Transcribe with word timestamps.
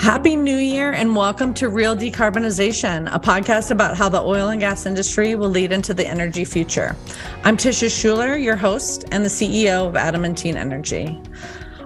Happy 0.00 0.36
New 0.36 0.56
Year 0.56 0.92
and 0.92 1.14
welcome 1.14 1.54
to 1.54 1.68
Real 1.68 1.96
Decarbonization, 1.96 3.14
a 3.14 3.20
podcast 3.20 3.70
about 3.70 3.96
how 3.96 4.08
the 4.08 4.20
oil 4.20 4.48
and 4.48 4.60
gas 4.60 4.86
industry 4.86 5.34
will 5.34 5.50
lead 5.50 5.70
into 5.70 5.94
the 5.94 6.06
energy 6.06 6.44
future. 6.44 6.96
I'm 7.44 7.56
Tisha 7.56 7.90
Schuler, 7.90 8.36
your 8.36 8.56
host 8.56 9.04
and 9.12 9.24
the 9.24 9.28
CEO 9.28 9.86
of 9.86 9.96
Adamantine 9.96 10.56
Energy. 10.56 11.20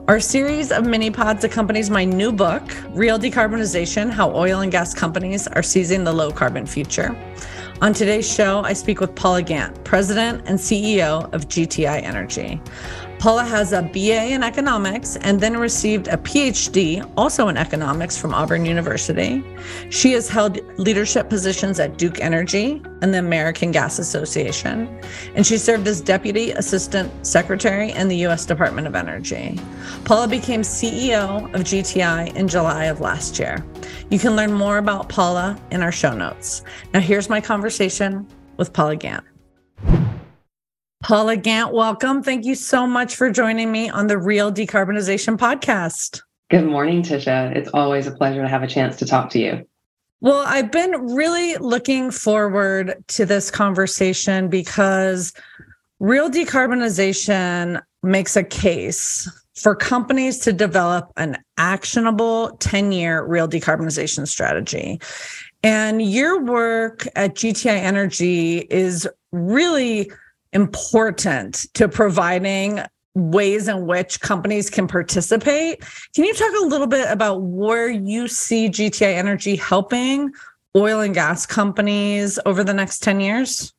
Our 0.09 0.19
series 0.19 0.73
of 0.73 0.85
mini 0.85 1.11
pods 1.11 1.45
accompanies 1.45 1.91
my 1.91 2.05
new 2.05 2.33
book, 2.33 2.63
Real 2.91 3.19
Decarbonization 3.19 4.11
How 4.11 4.35
Oil 4.35 4.61
and 4.61 4.73
Gas 4.73 4.95
Companies 4.95 5.47
Are 5.47 5.63
Seizing 5.63 6.05
the 6.05 6.13
Low 6.13 6.31
Carbon 6.31 6.67
Future. 6.67 7.17
On 7.83 7.93
today's 7.93 8.33
show, 8.33 8.61
I 8.61 8.73
speak 8.73 9.01
with 9.01 9.15
Paula 9.15 9.43
Gant, 9.43 9.85
President 9.85 10.43
and 10.47 10.59
CEO 10.59 11.33
of 11.33 11.49
GTI 11.49 12.03
Energy. 12.03 12.61
Paula 13.23 13.45
has 13.45 13.73
a 13.73 13.83
BA 13.83 14.33
in 14.33 14.43
economics 14.43 15.15
and 15.15 15.41
then 15.41 15.57
received 15.57 16.09
a 16.09 16.17
PhD, 16.17 17.09
also 17.17 17.47
in 17.47 17.57
economics, 17.57 18.19
from 18.19 18.35
Auburn 18.35 18.67
University. 18.67 19.45
She 19.91 20.11
has 20.15 20.29
held 20.29 20.59
leadership 20.77 21.29
positions 21.29 21.79
at 21.79 21.99
Duke 21.99 22.19
Energy 22.21 22.83
and 23.01 23.15
the 23.15 23.21
American 23.21 23.71
Gas 23.71 24.01
Association, 24.01 24.89
and 25.37 25.47
she 25.47 25.57
served 25.57 25.87
as 25.87 26.01
Deputy 26.01 26.51
Assistant 26.51 27.13
Secretary 27.25 27.93
in 27.93 28.09
the 28.09 28.17
U.S. 28.27 28.45
Department 28.45 28.89
of 28.89 28.97
Energy. 28.97 29.57
Paula 30.05 30.27
became 30.27 30.63
CEO 30.63 31.45
of 31.55 31.61
GTI 31.61 32.35
in 32.35 32.49
July 32.49 32.87
of 32.87 33.01
last 33.01 33.39
year. 33.39 33.65
You 34.11 34.19
can 34.19 34.35
learn 34.35 34.53
more 34.53 34.79
about 34.79 35.09
Paula 35.09 35.57
in 35.71 35.81
our 35.81 35.93
show 35.93 36.13
notes. 36.13 36.65
Now, 36.93 36.99
here's 36.99 37.29
my 37.29 37.41
conversation 37.41 38.27
with 38.57 38.73
Paula 38.73 38.97
Gant. 38.97 39.23
Paula 41.03 41.37
Gant, 41.37 41.75
welcome. 41.75 42.23
Thank 42.23 42.45
you 42.45 42.55
so 42.55 42.87
much 42.87 43.17
for 43.17 43.29
joining 43.29 43.73
me 43.73 43.91
on 43.91 44.07
the 44.07 44.17
Real 44.17 44.53
Decarbonization 44.53 45.37
Podcast. 45.37 46.23
Good 46.49 46.65
morning, 46.65 47.03
Tisha. 47.03 47.57
It's 47.57 47.69
always 47.75 48.07
a 48.07 48.13
pleasure 48.13 48.41
to 48.41 48.49
have 48.49 48.63
a 48.63 48.69
chance 48.69 48.97
to 48.99 49.05
talk 49.05 49.29
to 49.31 49.41
you. 49.41 49.67
Well, 50.21 50.45
I've 50.47 50.71
been 50.71 50.93
really 51.13 51.57
looking 51.57 52.13
forward 52.13 52.95
to 53.09 53.27
this 53.27 53.51
conversation 53.51 54.47
because 54.47 55.33
real 55.99 56.31
decarbonization 56.31 57.83
makes 58.05 58.37
a 58.37 58.45
case 58.45 59.29
for 59.57 59.75
companies 59.75 60.39
to 60.39 60.53
develop 60.53 61.13
an 61.17 61.37
actionable 61.59 62.57
10 62.59 62.93
year 62.93 63.25
real 63.25 63.49
decarbonization 63.49 64.29
strategy. 64.29 65.01
And 65.65 66.01
your 66.01 66.45
work 66.45 67.09
at 67.17 67.35
GTI 67.35 67.75
Energy 67.75 68.59
is 68.71 69.09
really 69.33 70.09
important 70.53 71.67
to 71.75 71.89
providing 71.89 72.81
ways 73.15 73.69
in 73.69 73.87
which 73.87 74.21
companies 74.21 74.71
can 74.71 74.89
participate. 74.89 75.83
Can 76.15 76.25
you 76.25 76.35
talk 76.35 76.53
a 76.63 76.67
little 76.67 76.87
bit 76.87 77.11
about 77.11 77.43
where 77.43 77.91
you 77.91 78.29
see 78.29 78.69
GTI 78.69 79.15
Energy 79.15 79.57
helping 79.57 80.33
oil 80.77 81.01
and 81.01 81.15
gas 81.15 81.45
companies 81.45 82.39
over 82.47 82.65
the 82.65 82.73
next 82.73 83.03
10 83.03 83.21
years? 83.21 83.73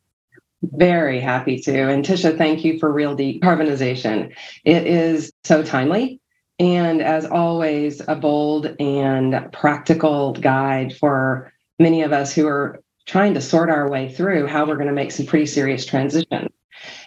Very 0.61 1.19
happy 1.19 1.59
to. 1.59 1.89
And 1.89 2.05
Tisha, 2.05 2.37
thank 2.37 2.63
you 2.63 2.79
for 2.79 2.91
real 2.91 3.17
decarbonization. 3.17 4.33
It 4.63 4.87
is 4.87 5.31
so 5.43 5.63
timely. 5.63 6.19
And 6.59 7.01
as 7.01 7.25
always, 7.25 8.01
a 8.07 8.15
bold 8.15 8.75
and 8.79 9.51
practical 9.51 10.33
guide 10.33 10.95
for 10.95 11.51
many 11.79 12.03
of 12.03 12.13
us 12.13 12.33
who 12.33 12.47
are 12.47 12.81
trying 13.05 13.33
to 13.33 13.41
sort 13.41 13.69
our 13.69 13.89
way 13.89 14.13
through 14.13 14.47
how 14.47 14.65
we're 14.65 14.75
going 14.75 14.87
to 14.87 14.93
make 14.93 15.11
some 15.11 15.25
pretty 15.25 15.47
serious 15.47 15.85
transition. 15.85 16.47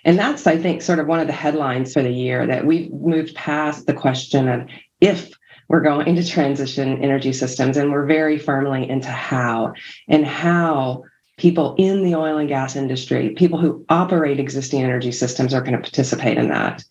And 0.04 0.18
that's, 0.18 0.46
I 0.46 0.56
think, 0.56 0.82
sort 0.82 0.98
of 0.98 1.06
one 1.06 1.20
of 1.20 1.26
the 1.26 1.32
headlines 1.32 1.92
for 1.92 2.02
the 2.02 2.10
year 2.10 2.46
that 2.46 2.64
we've 2.64 2.92
moved 2.92 3.34
past 3.34 3.86
the 3.86 3.94
question 3.94 4.48
of 4.48 4.68
if 5.00 5.32
we're 5.68 5.80
going 5.80 6.14
to 6.14 6.26
transition 6.26 7.02
energy 7.02 7.32
systems 7.32 7.76
and 7.76 7.90
we're 7.90 8.06
very 8.06 8.38
firmly 8.38 8.88
into 8.88 9.08
how 9.08 9.74
and 10.08 10.26
how 10.26 11.02
people 11.38 11.74
in 11.76 12.02
the 12.02 12.14
oil 12.14 12.38
and 12.38 12.48
gas 12.48 12.76
industry, 12.76 13.30
people 13.30 13.58
who 13.58 13.84
operate 13.88 14.40
existing 14.40 14.82
energy 14.82 15.12
systems 15.12 15.52
are 15.52 15.60
going 15.60 15.72
to 15.72 15.78
participate 15.78 16.38
in 16.38 16.48
that. 16.48 16.82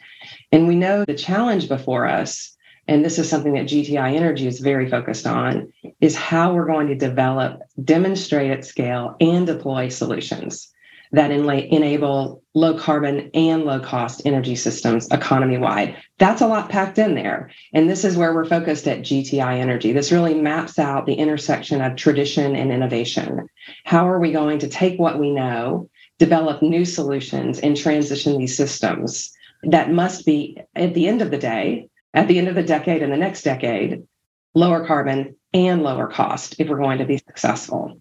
And 0.51 0.67
we 0.67 0.75
know 0.75 1.03
the 1.05 1.15
challenge 1.15 1.67
before 1.67 2.05
us, 2.05 2.55
and 2.87 3.03
this 3.03 3.17
is 3.17 3.27
something 3.27 3.53
that 3.53 3.65
GTI 3.65 4.15
Energy 4.15 4.45
is 4.45 4.59
very 4.59 4.87
focused 4.87 5.25
on, 5.25 5.73
is 6.01 6.15
how 6.15 6.53
we're 6.53 6.67
going 6.67 6.87
to 6.87 6.95
develop, 6.95 7.61
demonstrate 7.83 8.51
at 8.51 8.65
scale, 8.65 9.15
and 9.19 9.47
deploy 9.47 9.89
solutions 9.89 10.71
that 11.11 11.31
enable 11.31 12.43
low 12.53 12.77
carbon 12.77 13.29
and 13.33 13.63
low 13.63 13.79
cost 13.79 14.21
energy 14.25 14.55
systems 14.55 15.09
economy 15.11 15.57
wide. 15.57 15.95
That's 16.19 16.41
a 16.41 16.47
lot 16.47 16.69
packed 16.69 16.97
in 16.97 17.15
there. 17.15 17.51
And 17.73 17.89
this 17.89 18.05
is 18.05 18.17
where 18.17 18.33
we're 18.33 18.45
focused 18.45 18.87
at 18.87 19.01
GTI 19.01 19.59
Energy. 19.59 19.91
This 19.91 20.11
really 20.11 20.33
maps 20.33 20.79
out 20.79 21.05
the 21.05 21.13
intersection 21.13 21.81
of 21.81 21.95
tradition 21.95 22.55
and 22.55 22.71
innovation. 22.71 23.47
How 23.83 24.07
are 24.07 24.19
we 24.19 24.31
going 24.31 24.59
to 24.59 24.69
take 24.69 24.99
what 24.99 25.19
we 25.19 25.31
know, 25.31 25.89
develop 26.17 26.61
new 26.61 26.85
solutions, 26.85 27.59
and 27.59 27.75
transition 27.75 28.37
these 28.37 28.55
systems 28.55 29.33
that 29.63 29.91
must 29.91 30.25
be, 30.25 30.57
at 30.75 30.93
the 30.93 31.07
end 31.07 31.21
of 31.21 31.31
the 31.31 31.37
day, 31.37 31.89
at 32.13 32.27
the 32.27 32.37
end 32.37 32.47
of 32.47 32.55
the 32.55 32.63
decade 32.63 33.03
and 33.03 33.11
the 33.11 33.17
next 33.17 33.43
decade, 33.43 34.03
lower 34.53 34.85
carbon 34.85 35.35
and 35.53 35.83
lower 35.83 36.07
cost 36.07 36.55
if 36.59 36.69
we're 36.69 36.77
going 36.77 36.99
to 36.99 37.05
be 37.05 37.17
successful. 37.17 37.99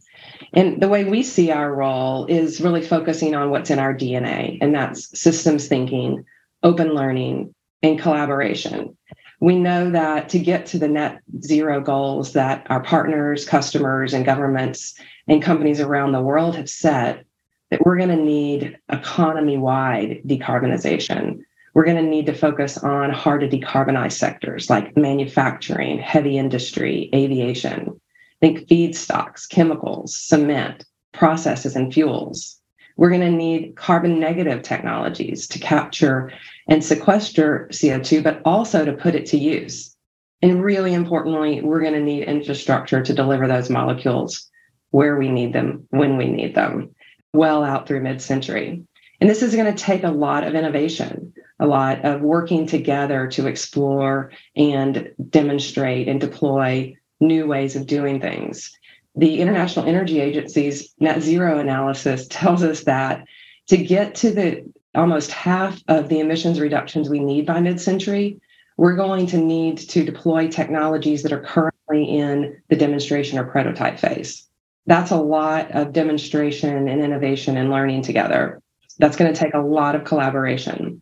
And 0.55 0.81
the 0.81 0.89
way 0.89 1.05
we 1.05 1.25
see 1.25 1.51
our 1.51 1.75
role 1.75 2.27
is 2.27 2.61
really 2.61 2.81
focusing 2.81 3.35
on 3.35 3.51
what's 3.51 3.71
in 3.71 3.81
our 3.81 3.93
DNA, 3.93 4.59
and 4.61 4.73
that's 4.73 5.19
systems 5.19 5.67
thinking, 5.67 6.25
open 6.63 6.95
learning, 6.95 7.53
and 7.83 7.99
collaboration. 7.99 8.97
We 9.41 9.59
know 9.59 9.91
that 9.91 10.29
to 10.31 10.39
get 10.39 10.67
to 10.67 10.79
the 10.79 10.89
net 10.89 11.21
zero 11.43 11.81
goals 11.81 12.33
that 12.35 12.67
our 12.71 12.81
partners, 12.81 13.45
customers, 13.45 14.15
and 14.15 14.25
governments 14.25 14.95
and 15.27 15.43
companies 15.43 15.81
around 15.81 16.13
the 16.13 16.23
world 16.23 16.55
have 16.55 16.71
set, 16.71 17.27
that 17.71 17.85
we're 17.85 17.97
going 17.97 18.11
to 18.11 18.17
need 18.17 18.79
economy 18.91 19.59
wide 19.59 20.23
decarbonization. 20.25 21.41
We're 21.75 21.85
going 21.85 22.03
to 22.03 22.09
need 22.09 22.27
to 22.27 22.33
focus 22.33 22.79
on 22.79 23.11
hard 23.11 23.41
to 23.41 23.49
decarbonize 23.49 24.13
sectors 24.13 24.71
like 24.71 24.97
manufacturing, 24.97 25.99
heavy 25.99 26.39
industry, 26.39 27.11
aviation. 27.13 28.01
Think 28.41 28.69
feedstocks, 28.69 29.49
chemicals, 29.49 30.17
cement, 30.17 30.84
processes, 31.12 31.77
and 31.77 31.93
fuels. 31.93 32.61
We're 32.97 33.11
going 33.11 33.22
to 33.22 33.31
need 33.31 33.77
carbon 33.77 34.21
negative 34.21 34.62
technologies 34.62 35.49
to 35.49 35.59
capture 35.59 36.33
and 36.69 36.84
sequester 36.84 37.69
CO2, 37.73 38.23
but 38.23 38.41
also 38.44 38.84
to 38.84 38.93
put 38.93 39.15
it 39.15 39.27
to 39.27 39.39
use. 39.39 39.94
And 40.43 40.62
really 40.62 40.94
importantly, 40.94 41.61
we're 41.62 41.81
going 41.81 41.94
to 41.94 42.00
need 42.00 42.25
infrastructure 42.25 43.03
to 43.03 43.15
deliver 43.15 43.49
those 43.49 43.71
molecules 43.71 44.49
where 44.91 45.17
we 45.17 45.28
need 45.28 45.53
them, 45.53 45.87
when 45.91 46.17
we 46.17 46.28
need 46.28 46.55
them, 46.55 46.94
well 47.33 47.65
out 47.65 47.89
through 47.89 48.03
mid 48.03 48.23
century. 48.23 48.84
And 49.21 49.31
this 49.31 49.43
is 49.43 49.56
going 49.56 49.75
to 49.75 49.83
take 49.83 50.05
a 50.05 50.11
lot 50.11 50.44
of 50.44 50.55
innovation, 50.55 51.33
a 51.59 51.67
lot 51.67 52.05
of 52.05 52.21
working 52.21 52.67
together 52.67 53.27
to 53.28 53.47
explore 53.47 54.33
and 54.55 55.11
demonstrate 55.31 56.09
and 56.09 56.21
deploy 56.21 56.94
new 57.21 57.47
ways 57.47 57.77
of 57.77 57.87
doing 57.87 58.21
things. 58.21 58.71
The 59.17 59.41
International 59.41 59.87
Energy 59.87 60.21
Agency's 60.21 60.93
net 60.99 61.23
zero 61.23 61.59
analysis 61.59 62.27
tells 62.29 62.63
us 62.63 62.85
that 62.85 63.25
to 63.69 63.77
get 63.77 64.15
to 64.17 64.31
the 64.31 64.73
almost 64.95 65.31
half 65.33 65.81
of 65.89 66.09
the 66.09 66.21
emissions 66.21 66.61
reductions 66.61 67.09
we 67.09 67.21
need 67.21 67.47
by 67.47 67.61
mid 67.61 67.81
century, 67.81 68.41
we're 68.77 68.97
going 68.97 69.27
to 69.27 69.39
need 69.39 69.79
to 69.79 70.05
deploy 70.05 70.49
technologies 70.49 71.23
that 71.23 71.33
are 71.33 71.43
currently 71.43 72.05
in 72.05 72.61
the 72.69 72.77
demonstration 72.77 73.39
or 73.39 73.45
prototype 73.45 73.99
phase. 73.99 74.49
That's 74.87 75.11
a 75.11 75.17
lot 75.17 75.71
of 75.71 75.93
demonstration 75.93 76.89
and 76.89 77.01
innovation 77.01 77.57
and 77.57 77.71
learning 77.71 78.03
together. 78.03 78.61
That's 78.99 79.17
going 79.17 79.33
to 79.33 79.39
take 79.39 79.55
a 79.55 79.61
lot 79.61 79.95
of 79.95 80.05
collaboration. 80.05 81.01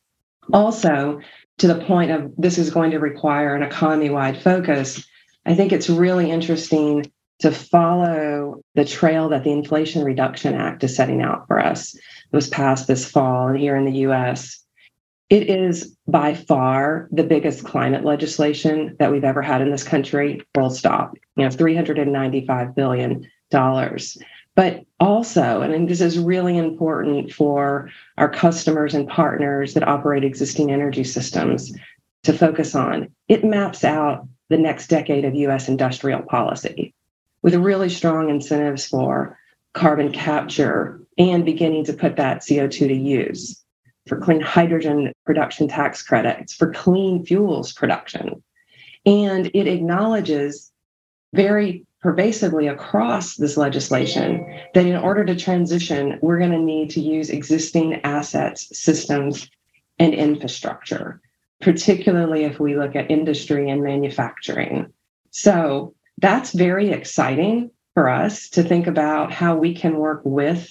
Also, 0.53 1.21
to 1.59 1.67
the 1.67 1.85
point 1.85 2.11
of 2.11 2.33
this 2.37 2.59
is 2.59 2.71
going 2.71 2.91
to 2.93 2.99
require 2.99 3.55
an 3.55 3.63
economy 3.63 4.11
wide 4.11 4.41
focus, 4.41 5.07
I 5.45 5.55
think 5.55 5.73
it's 5.73 5.91
really 5.91 6.31
interesting 6.31 7.11
to 7.41 7.51
follow 7.51 8.63
the 8.75 8.85
trail 8.85 9.29
that 9.31 9.45
the 9.45 9.51
Inflation 9.51 10.05
Reduction 10.05 10.55
Act 10.55 10.85
is 10.85 10.95
setting 10.95 11.23
out 11.23 11.47
for 11.49 11.59
us. 11.59 11.95
It 11.95 12.03
was 12.31 12.49
passed 12.49 12.87
this 12.87 13.11
fall 13.11 13.53
here 13.53 13.77
in 13.77 13.85
the 13.85 13.99
US. 14.07 14.61
It 15.29 15.49
is 15.49 15.97
by 16.07 16.35
far 16.35 17.09
the 17.11 17.25
biggest 17.25 17.65
climate 17.65 18.05
legislation 18.05 18.97
that 18.99 19.11
we've 19.11 19.25
ever 19.25 19.43
had 19.43 19.63
in 19.63 19.71
this 19.71 19.83
country, 19.83 20.43
full 20.55 20.71
stop. 20.71 21.15
You 21.37 21.45
know, 21.45 21.51
$395 21.51 22.75
billion. 22.75 23.29
But 24.55 24.85
also, 25.01 25.63
and 25.63 25.89
this 25.89 26.01
is 26.01 26.19
really 26.19 26.57
important 26.59 27.33
for 27.33 27.91
our 28.19 28.29
customers 28.29 28.95
and 28.95 29.09
partners 29.09 29.75
that 29.75 29.89
operate 29.89 30.25
existing 30.25 30.71
energy 30.71 31.05
systems 31.05 31.73
to 32.23 32.33
focus 32.33 32.75
on, 32.75 33.11
it 33.29 33.45
maps 33.45 33.85
out 33.85 34.29
the 34.49 34.59
next 34.59 34.89
decade 34.89 35.25
of 35.25 35.35
US 35.35 35.69
industrial 35.69 36.23
policy 36.23 36.95
with 37.43 37.55
really 37.55 37.89
strong 37.89 38.31
incentives 38.31 38.87
for 38.87 39.39
carbon 39.73 40.13
capture 40.13 41.01
and 41.19 41.45
beginning 41.45 41.85
to 41.85 41.93
put 41.93 42.17
that 42.17 42.43
CO2 42.43 42.71
to 42.89 42.95
use. 42.95 43.59
for 44.09 44.19
clean 44.19 44.41
hydrogen 44.41 45.13
production 45.25 45.69
tax 45.69 46.03
credits, 46.03 46.53
for 46.53 46.73
clean 46.73 47.25
fuels 47.25 47.73
production. 47.73 48.43
And 49.07 49.49
it 49.55 49.69
acknowledges 49.69 50.73
very 51.33 51.87
pervasively 52.01 52.67
across 52.67 53.37
this 53.37 53.57
legislation 53.57 54.45
that 54.75 54.87
in 54.87 54.97
order 54.97 55.25
to 55.25 55.37
transition, 55.37 56.19
we're 56.21 56.39
going 56.39 56.51
to 56.51 56.59
need 56.59 56.91
to 56.91 57.01
use 57.01 57.31
existing 57.31 58.01
assets, 58.03 58.77
systems, 58.77 59.49
and 60.01 60.13
infrastructure, 60.13 61.21
particularly 61.63 62.45
if 62.45 62.61
we 62.61 62.77
look 62.77 62.95
at 62.95 63.11
industry 63.11 63.71
and 63.71 63.83
manufacturing. 63.83 64.93
So 65.31 65.95
that's 66.19 66.53
very 66.53 66.91
exciting 66.91 67.71
for 67.95 68.09
us 68.09 68.51
to 68.51 68.63
think 68.63 68.87
about 68.87 69.33
how 69.33 69.57
we 69.57 69.75
can 69.75 69.97
work 69.97 70.21
with 70.25 70.69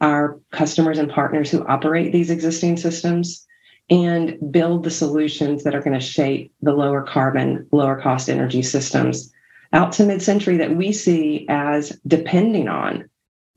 our 0.00 0.38
customers 0.52 0.98
and 0.98 1.10
partners 1.10 1.50
who 1.50 1.66
operate 1.66 2.12
these 2.12 2.30
existing 2.30 2.76
systems 2.76 3.44
and 3.88 4.36
build 4.50 4.84
the 4.84 4.90
solutions 4.90 5.64
that 5.64 5.74
are 5.74 5.80
going 5.80 5.98
to 5.98 6.04
shape 6.04 6.52
the 6.60 6.72
lower 6.72 7.02
carbon, 7.02 7.66
lower 7.72 8.00
cost 8.00 8.28
energy 8.28 8.62
systems 8.62 9.32
out 9.72 9.92
to 9.92 10.04
mid 10.04 10.22
century 10.22 10.56
that 10.58 10.76
we 10.76 10.92
see 10.92 11.46
as 11.48 11.98
depending 12.06 12.68
on 12.68 13.08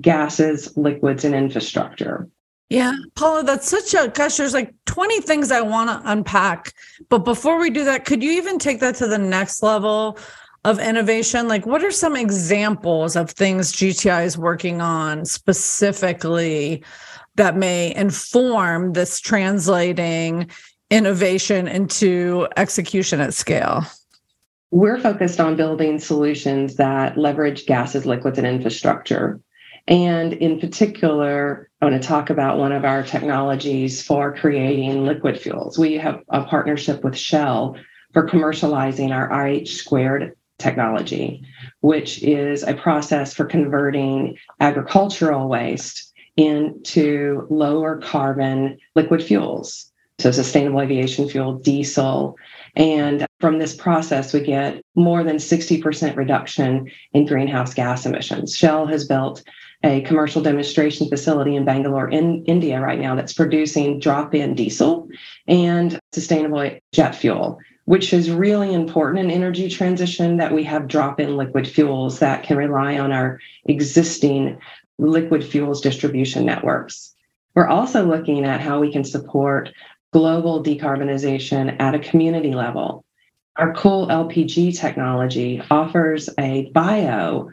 gases, 0.01 0.75
liquids, 0.77 1.25
and 1.25 1.35
infrastructure. 1.35 2.27
Yeah, 2.69 2.93
Paula, 3.15 3.43
that's 3.43 3.67
such 3.67 3.95
a 3.95 4.09
gosh, 4.09 4.37
there's 4.37 4.53
like 4.53 4.73
20 4.85 5.21
things 5.21 5.51
I 5.51 5.61
want 5.61 5.89
to 5.89 6.11
unpack. 6.11 6.73
But 7.09 7.19
before 7.19 7.59
we 7.59 7.71
do 7.71 7.83
that, 7.85 8.05
could 8.05 8.21
you 8.21 8.31
even 8.33 8.59
take 8.59 8.79
that 8.81 8.95
to 8.95 9.07
the 9.07 9.17
next 9.17 9.63
level 9.63 10.19
of 10.65 10.79
innovation? 10.79 11.47
Like, 11.47 11.65
what 11.65 11.83
are 11.83 11.91
some 11.91 12.15
examples 12.15 13.15
of 13.15 13.31
things 13.31 13.73
GTI 13.73 14.25
is 14.25 14.37
working 14.37 14.81
on 14.81 15.25
specifically 15.25 16.83
that 17.35 17.55
may 17.55 17.95
inform 17.95 18.93
this 18.93 19.19
translating 19.19 20.49
innovation 20.91 21.67
into 21.67 22.47
execution 22.55 23.19
at 23.19 23.33
scale? 23.33 23.83
We're 24.71 24.99
focused 24.99 25.39
on 25.39 25.55
building 25.55 25.97
solutions 25.97 26.75
that 26.75 27.17
leverage 27.17 27.65
gases, 27.65 28.05
liquids, 28.05 28.37
and 28.37 28.45
infrastructure. 28.45 29.39
And 29.89 30.33
in 30.33 30.59
particular, 30.59 31.67
I 31.81 31.85
want 31.85 31.99
to 31.99 32.07
talk 32.07 32.29
about 32.29 32.59
one 32.59 32.71
of 32.71 32.85
our 32.85 33.01
technologies 33.01 34.03
for 34.03 34.35
creating 34.35 35.03
liquid 35.03 35.39
fuels. 35.39 35.79
We 35.79 35.95
have 35.95 36.21
a 36.29 36.43
partnership 36.43 37.03
with 37.03 37.17
Shell 37.17 37.75
for 38.13 38.27
commercializing 38.27 39.11
our 39.11 39.47
IH 39.47 39.65
squared 39.65 40.35
technology, 40.59 41.41
which 41.81 42.21
is 42.21 42.61
a 42.61 42.75
process 42.75 43.33
for 43.33 43.45
converting 43.45 44.37
agricultural 44.59 45.49
waste 45.49 46.13
into 46.37 47.47
lower 47.49 47.97
carbon 47.97 48.77
liquid 48.95 49.23
fuels. 49.23 49.88
So, 50.19 50.31
sustainable 50.31 50.81
aviation 50.81 51.29
fuel, 51.29 51.53
diesel, 51.53 52.35
and 52.75 53.25
from 53.39 53.57
this 53.57 53.73
process, 53.73 54.33
we 54.33 54.41
get 54.41 54.81
more 54.95 55.23
than 55.23 55.37
60% 55.37 56.15
reduction 56.17 56.91
in 57.13 57.25
greenhouse 57.25 57.73
gas 57.73 58.05
emissions. 58.05 58.55
Shell 58.55 58.87
has 58.87 59.05
built 59.05 59.43
a 59.83 60.01
commercial 60.01 60.41
demonstration 60.41 61.07
facility 61.07 61.55
in 61.55 61.63
Bangalore, 61.63 62.09
in 62.09 62.43
India, 62.45 62.81
right 62.81 62.99
now 62.99 63.15
that's 63.15 63.33
producing 63.33 63.99
drop 63.99 64.35
in 64.35 64.55
diesel 64.55 65.07
and 65.47 65.97
sustainable 66.11 66.69
jet 66.91 67.15
fuel, 67.15 67.57
which 67.85 68.11
is 68.11 68.29
really 68.29 68.73
important 68.73 69.23
in 69.23 69.31
energy 69.31 69.69
transition 69.69 70.35
that 70.35 70.51
we 70.51 70.65
have 70.65 70.89
drop 70.89 71.19
in 71.19 71.37
liquid 71.37 71.65
fuels 71.65 72.19
that 72.19 72.43
can 72.43 72.57
rely 72.57 72.99
on 72.99 73.13
our 73.13 73.39
existing 73.65 74.59
liquid 74.97 75.45
fuels 75.45 75.79
distribution 75.79 76.45
networks. 76.45 77.15
We're 77.55 77.67
also 77.67 78.05
looking 78.05 78.43
at 78.43 78.59
how 78.59 78.79
we 78.81 78.91
can 78.91 79.05
support 79.05 79.71
global 80.11 80.63
decarbonization 80.63 81.79
at 81.79 81.95
a 81.95 81.99
community 81.99 82.53
level. 82.53 83.05
Our 83.55 83.73
cool 83.73 84.07
LPG 84.07 84.77
technology 84.79 85.61
offers 85.69 86.29
a 86.39 86.71
bio 86.71 87.49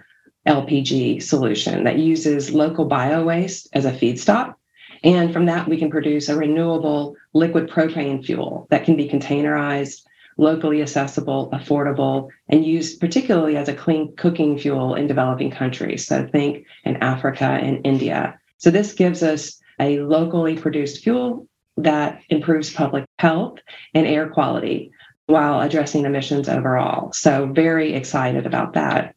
LPG 0.47 1.23
solution 1.23 1.85
that 1.85 1.99
uses 1.99 2.53
local 2.53 2.85
bio 2.85 3.25
waste 3.25 3.69
as 3.73 3.85
a 3.85 3.93
feedstock. 3.93 4.55
And 5.03 5.33
from 5.33 5.47
that, 5.47 5.69
we 5.69 5.77
can 5.77 5.91
produce 5.91 6.29
a 6.29 6.37
renewable 6.37 7.17
liquid 7.35 7.69
propane 7.69 8.25
fuel 8.25 8.67
that 8.71 8.85
can 8.85 8.97
be 8.97 9.09
containerized, 9.09 10.03
locally 10.39 10.83
accessible, 10.83 11.51
affordable, 11.53 12.29
and 12.49 12.65
used 12.65 13.01
particularly 13.01 13.57
as 13.57 13.69
a 13.69 13.75
clean 13.75 14.15
cooking 14.17 14.59
fuel 14.59 14.95
in 14.95 15.07
developing 15.07 15.51
countries. 15.51 16.07
So 16.07 16.27
think 16.27 16.67
in 16.85 16.97
Africa 16.99 17.45
and 17.45 17.85
India. 17.85 18.39
So 18.59 18.71
this 18.71 18.93
gives 18.93 19.23
us 19.23 19.61
a 19.81 19.99
locally 20.01 20.57
produced 20.57 21.03
fuel 21.03 21.47
that 21.77 22.21
improves 22.29 22.73
public 22.73 23.05
health 23.19 23.59
and 23.95 24.07
air 24.07 24.29
quality 24.29 24.91
while 25.27 25.61
addressing 25.61 26.05
emissions 26.05 26.49
overall. 26.49 27.13
So, 27.13 27.47
very 27.47 27.95
excited 27.95 28.47
about 28.47 28.75
that. 28.75 29.15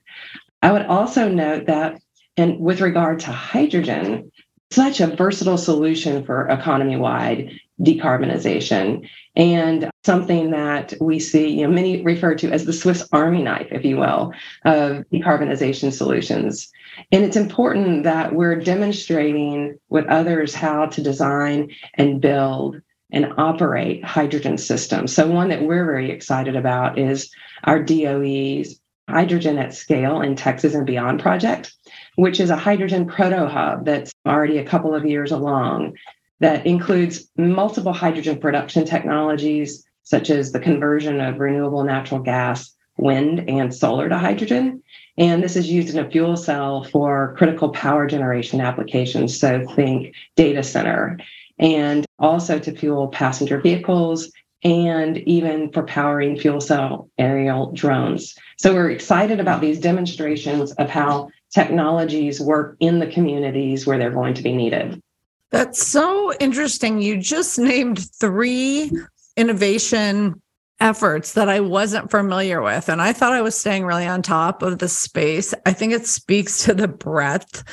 I 0.62 0.72
would 0.72 0.86
also 0.86 1.30
note 1.30 1.68
that, 1.68 2.02
and 2.36 2.60
with 2.60 2.82
regard 2.82 3.20
to 3.22 3.32
hydrogen, 3.32 4.32
such 4.72 5.00
a 5.00 5.08
versatile 5.08 5.58
solution 5.58 6.26
for 6.26 6.48
economy 6.48 6.98
wide 6.98 7.60
decarbonization 7.82 9.08
and 9.36 9.90
something 10.04 10.52
that 10.52 10.94
we 11.00 11.20
see, 11.20 11.48
you 11.48 11.68
know, 11.68 11.74
many 11.74 12.02
refer 12.04 12.36
to 12.36 12.52
as 12.52 12.66
the 12.66 12.74
Swiss 12.74 13.08
Army 13.12 13.42
knife, 13.42 13.68
if 13.72 13.86
you 13.86 13.98
will, 13.98 14.34
of 14.66 15.06
decarbonization 15.14 15.94
solutions. 15.94 16.70
And 17.12 17.24
it's 17.24 17.38
important 17.38 18.04
that 18.04 18.34
we're 18.34 18.56
demonstrating 18.56 19.78
with 19.90 20.06
others 20.08 20.54
how 20.54 20.88
to 20.88 21.02
design 21.02 21.72
and 21.94 22.22
build 22.22 22.82
and 23.12 23.34
operate 23.38 24.04
hydrogen 24.04 24.58
systems. 24.58 25.14
So, 25.14 25.28
one 25.28 25.50
that 25.50 25.64
we're 25.64 25.86
very 25.86 26.12
excited 26.12 26.56
about 26.56 27.00
is 27.00 27.32
our 27.64 27.82
DOE's 27.82 28.80
Hydrogen 29.10 29.58
at 29.58 29.74
Scale 29.74 30.22
in 30.22 30.36
Texas 30.36 30.76
and 30.76 30.86
Beyond 30.86 31.20
project, 31.20 31.74
which 32.16 32.40
is 32.40 32.52
a 32.52 32.56
hydrogen 32.56 33.08
proto 33.08 33.48
hub 33.48 33.86
that's 33.86 34.12
already 34.28 34.60
a 34.60 34.66
couple 34.66 34.94
of 34.94 35.06
years 35.06 35.32
along 35.32 35.96
that 36.40 36.66
includes 36.66 37.30
multiple 37.38 37.94
hydrogen 37.94 38.40
production 38.40 38.86
technologies, 38.86 39.86
such 40.04 40.30
as 40.30 40.52
the 40.52 40.60
conversion 40.60 41.20
of 41.20 41.40
renewable 41.40 41.84
natural 41.84 42.22
gas, 42.22 42.74
wind, 42.98 43.50
and 43.50 43.74
solar 43.74 44.10
to 44.10 44.18
hydrogen. 44.18 44.82
And 45.18 45.44
this 45.44 45.56
is 45.56 45.70
used 45.70 45.94
in 45.94 46.04
a 46.04 46.10
fuel 46.10 46.38
cell 46.38 46.84
for 46.86 47.36
critical 47.38 47.70
power 47.70 48.08
generation 48.08 48.62
applications. 48.62 49.40
So 49.40 49.66
think 49.76 50.14
data 50.36 50.64
center, 50.64 51.20
and 51.58 52.06
also 52.20 52.58
to 52.60 52.76
fuel 52.76 53.10
passenger 53.10 53.60
vehicles 53.60 54.32
and 54.64 55.18
even 55.20 55.72
for 55.72 55.84
powering 55.84 56.38
fuel 56.38 56.60
cell 56.60 57.10
aerial 57.18 57.72
drones. 57.72 58.36
So 58.58 58.74
we're 58.74 58.92
excited 58.92 59.40
about 59.40 59.62
these 59.62 59.80
demonstrations 59.80 60.74
of 60.74 60.90
how 60.90 61.30
technologies 61.54 62.42
work 62.42 62.76
in 62.80 63.00
the 63.00 63.08
communities 63.08 63.88
where 63.88 63.98
they're 63.98 64.12
going 64.12 64.34
to 64.34 64.44
be 64.44 64.54
needed. 64.54 65.02
That's 65.52 65.86
so 65.86 66.34
interesting. 66.40 67.02
You 67.02 67.18
just 67.18 67.58
named 67.58 68.08
three 68.20 68.92
innovation 69.36 70.42
efforts 70.80 71.34
that 71.34 71.50
I 71.50 71.60
wasn't 71.60 72.10
familiar 72.10 72.62
with. 72.62 72.88
And 72.88 73.02
I 73.02 73.12
thought 73.12 73.34
I 73.34 73.42
was 73.42 73.60
staying 73.60 73.86
really 73.86 74.08
on 74.08 74.22
top 74.22 74.62
of 74.62 74.80
the 74.80 74.88
space. 74.88 75.54
I 75.66 75.74
think 75.74 75.92
it 75.92 76.08
speaks 76.08 76.64
to 76.64 76.74
the 76.74 76.88
breadth 76.88 77.64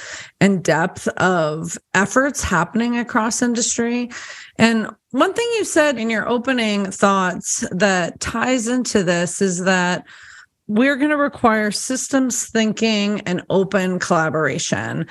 and 0.41 0.65
depth 0.65 1.07
of 1.09 1.79
efforts 1.95 2.43
happening 2.43 2.99
across 2.99 3.43
industry. 3.43 4.11
And 4.59 4.89
one 5.11 5.35
thing 5.35 5.49
you 5.57 5.65
said 5.65 5.99
in 5.99 6.11
your 6.11 6.29
opening 6.29 6.91
thoughts 6.91 7.65
that 7.71 8.19
ties 8.21 8.67
into 8.67 9.05
this 9.05 9.41
is 9.41 9.65
that 9.65 10.05
we're 10.67 10.97
going 10.97 11.11
to 11.11 11.17
require 11.17 11.71
systems 11.71 12.47
thinking 12.47 13.21
and 13.21 13.45
open 13.51 14.01
collaboration. 14.01 15.07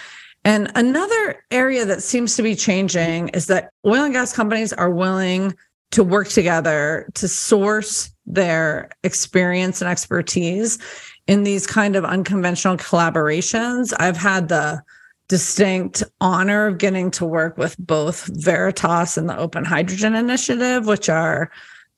And 0.45 0.71
another 0.75 1.43
area 1.49 1.85
that 1.85 2.03
seems 2.03 2.35
to 2.35 2.43
be 2.43 2.55
changing 2.55 3.29
is 3.29 3.47
that 3.47 3.71
oil 3.85 4.03
and 4.03 4.13
gas 4.13 4.31
companies 4.31 4.71
are 4.71 4.91
willing 4.91 5.55
to 5.91 6.03
work 6.03 6.27
together 6.29 7.09
to 7.15 7.27
source 7.27 8.11
their 8.27 8.89
experience 9.03 9.81
and 9.81 9.89
expertise 9.89 10.77
in 11.27 11.43
these 11.43 11.65
kind 11.65 11.95
of 11.95 12.05
unconventional 12.05 12.77
collaborations. 12.77 13.91
I've 13.99 14.17
had 14.17 14.47
the 14.49 14.81
distinct 15.27 16.03
honor 16.21 16.67
of 16.67 16.77
getting 16.77 17.09
to 17.11 17.25
work 17.25 17.57
with 17.57 17.75
both 17.79 18.27
Veritas 18.27 19.17
and 19.17 19.27
the 19.27 19.37
Open 19.37 19.65
Hydrogen 19.65 20.13
Initiative, 20.13 20.85
which 20.85 21.09
are 21.09 21.49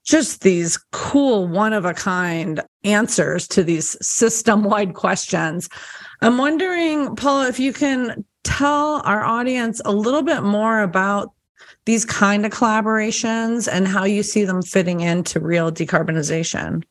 just 0.06 0.42
these 0.42 0.78
cool, 0.94 1.48
one 1.50 1.74
of 1.74 1.84
a 1.84 1.94
kind 1.94 2.62
answers 2.86 3.46
to 3.50 3.62
these 3.62 3.98
system 4.06 4.64
wide 4.64 4.94
questions. 4.94 5.68
I'm 6.22 6.38
wondering, 6.38 7.14
Paula, 7.18 7.50
if 7.50 7.60
you 7.60 7.74
can 7.74 8.24
tell 8.48 9.02
our 9.04 9.24
audience 9.24 9.82
a 9.84 9.92
little 9.92 10.24
bit 10.24 10.42
more 10.42 10.82
about 10.82 11.34
these 11.86 12.06
kind 12.06 12.46
of 12.46 12.52
collaborations 12.52 13.68
and 13.72 13.88
how 13.88 14.06
you 14.06 14.24
see 14.24 14.46
them 14.46 14.62
fitting 14.62 15.02
into 15.02 15.40
real 15.40 15.72
decarbonization? 15.72 16.84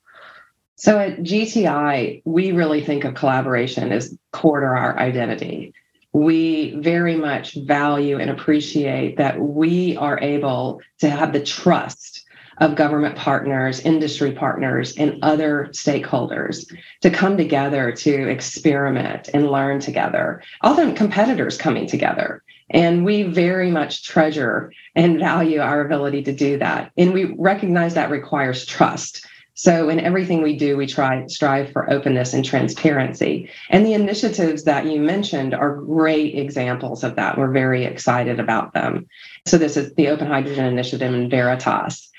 So 0.76 0.98
at 0.98 1.18
GTI, 1.20 2.22
we 2.26 2.52
really 2.52 2.84
think 2.84 3.04
of 3.04 3.14
collaboration 3.14 3.92
as 3.92 4.16
core 4.32 4.60
to 4.60 4.66
our 4.66 4.98
identity. 4.98 5.72
we 6.12 6.74
very 6.80 7.16
much 7.16 7.54
value 7.54 8.18
and 8.18 8.30
appreciate 8.30 9.18
that 9.18 9.38
we 9.38 9.96
are 9.98 10.18
able 10.20 10.80
to 10.98 11.10
have 11.10 11.32
the 11.32 11.44
trust 11.44 12.25
of 12.58 12.74
government 12.74 13.16
partners, 13.16 13.80
industry 13.80 14.32
partners, 14.32 14.96
and 14.96 15.18
other 15.22 15.68
stakeholders 15.72 16.66
to 17.02 17.10
come 17.10 17.36
together 17.36 17.92
to 17.92 18.28
experiment 18.28 19.28
and 19.34 19.50
learn 19.50 19.80
together. 19.80 20.42
Often 20.62 20.94
competitors 20.94 21.58
coming 21.58 21.86
together. 21.86 22.42
And 22.70 23.04
we 23.04 23.22
very 23.22 23.70
much 23.70 24.04
treasure 24.04 24.72
and 24.94 25.20
value 25.20 25.60
our 25.60 25.82
ability 25.82 26.22
to 26.24 26.32
do 26.32 26.58
that. 26.58 26.90
And 26.96 27.12
we 27.12 27.34
recognize 27.38 27.94
that 27.94 28.10
requires 28.10 28.66
trust. 28.66 29.24
So 29.54 29.88
in 29.88 30.00
everything 30.00 30.42
we 30.42 30.56
do, 30.56 30.76
we 30.76 30.86
try 30.86 31.26
strive 31.28 31.72
for 31.72 31.90
openness 31.90 32.34
and 32.34 32.44
transparency. 32.44 33.48
And 33.70 33.86
the 33.86 33.94
initiatives 33.94 34.64
that 34.64 34.84
you 34.84 35.00
mentioned 35.00 35.54
are 35.54 35.76
great 35.76 36.36
examples 36.36 37.02
of 37.02 37.16
that. 37.16 37.38
We're 37.38 37.52
very 37.52 37.84
excited 37.84 38.38
about 38.38 38.74
them. 38.74 39.06
So 39.46 39.56
this 39.56 39.78
is 39.78 39.94
the 39.94 40.08
Open 40.08 40.26
Hydrogen 40.26 40.66
Initiative 40.66 41.14
in 41.14 41.30
Veritas. 41.30 42.10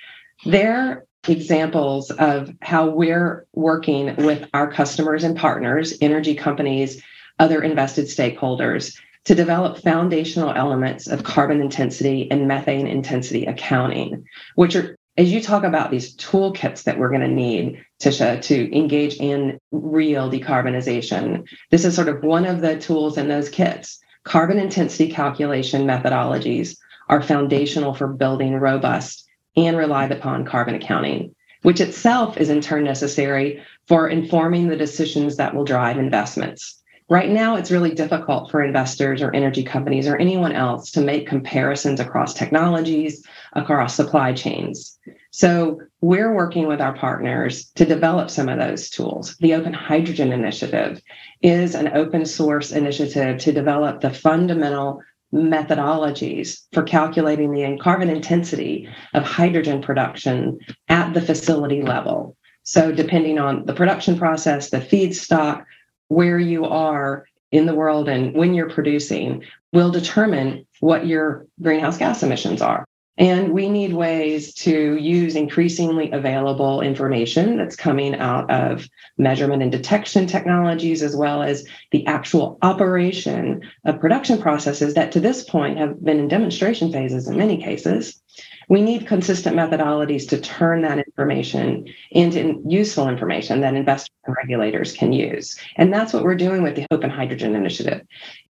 They're 0.45 1.05
examples 1.27 2.11
of 2.11 2.53
how 2.61 2.89
we're 2.89 3.45
working 3.53 4.15
with 4.17 4.47
our 4.53 4.71
customers 4.71 5.23
and 5.23 5.35
partners, 5.35 5.93
energy 5.99 6.35
companies, 6.35 7.01
other 7.39 7.61
invested 7.61 8.05
stakeholders 8.05 8.97
to 9.25 9.35
develop 9.35 9.79
foundational 9.79 10.53
elements 10.53 11.07
of 11.07 11.23
carbon 11.23 11.59
intensity 11.59 12.31
and 12.31 12.47
methane 12.47 12.87
intensity 12.87 13.45
accounting, 13.45 14.25
which 14.55 14.75
are 14.75 14.95
as 15.17 15.33
you 15.33 15.41
talk 15.41 15.63
about 15.63 15.89
these 15.89 16.15
toolkits 16.15 16.83
that 16.83 16.99
we're 16.99 17.09
going 17.09 17.21
to 17.21 17.27
need, 17.27 17.83
Tisha, 17.99 18.39
to 18.43 18.77
engage 18.77 19.15
in 19.15 19.59
real 19.71 20.29
decarbonization, 20.29 21.47
this 21.71 21.85
is 21.85 21.95
sort 21.95 22.07
of 22.07 22.23
one 22.23 22.45
of 22.45 22.61
the 22.61 22.77
tools 22.77 23.17
in 23.17 23.27
those 23.27 23.49
kits. 23.49 23.99
Carbon 24.25 24.59
intensity 24.59 25.09
calculation 25.09 25.87
methodologies 25.87 26.77
are 27.09 27.23
foundational 27.23 27.95
for 27.95 28.07
building 28.07 28.53
robust 28.57 29.26
and 29.57 29.75
relied 29.75 30.11
upon 30.11 30.45
carbon 30.45 30.75
accounting, 30.75 31.35
which 31.63 31.81
itself 31.81 32.37
is 32.37 32.49
in 32.49 32.61
turn 32.61 32.83
necessary 32.83 33.61
for 33.87 34.07
informing 34.07 34.67
the 34.67 34.77
decisions 34.77 35.35
that 35.37 35.55
will 35.55 35.65
drive 35.65 35.97
investments. 35.97 36.81
Right 37.09 37.29
now, 37.29 37.55
it's 37.55 37.71
really 37.71 37.93
difficult 37.93 38.51
for 38.51 38.61
investors 38.61 39.21
or 39.21 39.33
energy 39.33 39.63
companies 39.63 40.07
or 40.07 40.17
anyone 40.17 40.51
else 40.51 40.91
to 40.91 41.01
make 41.01 41.25
comparisons 41.25 42.01
across 42.01 42.33
technologies, 42.33 43.25
across 43.53 43.95
supply 43.95 44.33
chains. 44.33 44.99
So, 45.31 45.79
we're 46.01 46.35
working 46.35 46.67
with 46.67 46.81
our 46.81 46.93
partners 46.93 47.71
to 47.75 47.85
develop 47.85 48.29
some 48.29 48.49
of 48.49 48.59
those 48.59 48.89
tools. 48.89 49.37
The 49.39 49.53
Open 49.53 49.73
Hydrogen 49.73 50.33
Initiative 50.33 51.01
is 51.41 51.75
an 51.75 51.95
open 51.95 52.25
source 52.25 52.73
initiative 52.73 53.37
to 53.39 53.53
develop 53.53 54.01
the 54.01 54.13
fundamental 54.13 55.01
methodologies 55.33 56.61
for 56.73 56.83
calculating 56.83 57.51
the 57.51 57.77
carbon 57.81 58.09
intensity 58.09 58.89
of 59.13 59.23
hydrogen 59.23 59.81
production 59.81 60.59
at 60.87 61.13
the 61.13 61.21
facility 61.21 61.81
level. 61.81 62.35
So, 62.63 62.91
depending 62.91 63.39
on 63.39 63.65
the 63.65 63.73
production 63.73 64.17
process, 64.17 64.69
the 64.69 64.79
feedstock, 64.79 65.63
where 66.09 66.39
you 66.39 66.65
are 66.65 67.25
in 67.51 67.65
the 67.65 67.75
world 67.75 68.09
and 68.09 68.33
when 68.33 68.53
you're 68.53 68.69
producing 68.69 69.43
will 69.73 69.91
determine 69.91 70.65
what 70.79 71.05
your 71.05 71.45
greenhouse 71.61 71.97
gas 71.97 72.23
emissions 72.23 72.61
are. 72.61 72.85
And 73.17 73.51
we 73.51 73.67
need 73.69 73.93
ways 73.93 74.53
to 74.55 74.95
use 74.95 75.35
increasingly 75.35 76.11
available 76.11 76.81
information 76.81 77.57
that's 77.57 77.75
coming 77.75 78.15
out 78.15 78.49
of 78.51 78.87
measurement 79.17 79.63
and 79.63 79.71
detection 79.71 80.27
technologies, 80.27 81.01
as 81.01 81.15
well 81.15 81.41
as 81.41 81.65
the 81.91 82.05
actual 82.05 82.59
operation 82.61 83.61
of 83.85 83.99
production 83.99 84.39
processes 84.39 84.93
that 84.93 85.11
to 85.13 85.19
this 85.19 85.43
point 85.43 85.79
have 85.79 86.03
been 86.03 86.19
in 86.19 86.27
demonstration 86.27 86.91
phases 86.91 87.27
in 87.27 87.37
many 87.37 87.61
cases. 87.61 88.21
We 88.69 88.81
need 88.81 89.07
consistent 89.07 89.55
methodologies 89.55 90.27
to 90.29 90.39
turn 90.39 90.81
that 90.81 90.99
information 90.99 91.87
into 92.11 92.61
useful 92.67 93.07
information 93.07 93.61
that 93.61 93.75
investors 93.75 94.13
and 94.25 94.35
regulators 94.35 94.93
can 94.93 95.13
use. 95.13 95.57
And 95.77 95.91
that's 95.91 96.13
what 96.13 96.23
we're 96.23 96.35
doing 96.35 96.61
with 96.61 96.75
the 96.75 96.85
Open 96.91 97.09
Hydrogen 97.09 97.55
Initiative. 97.55 98.01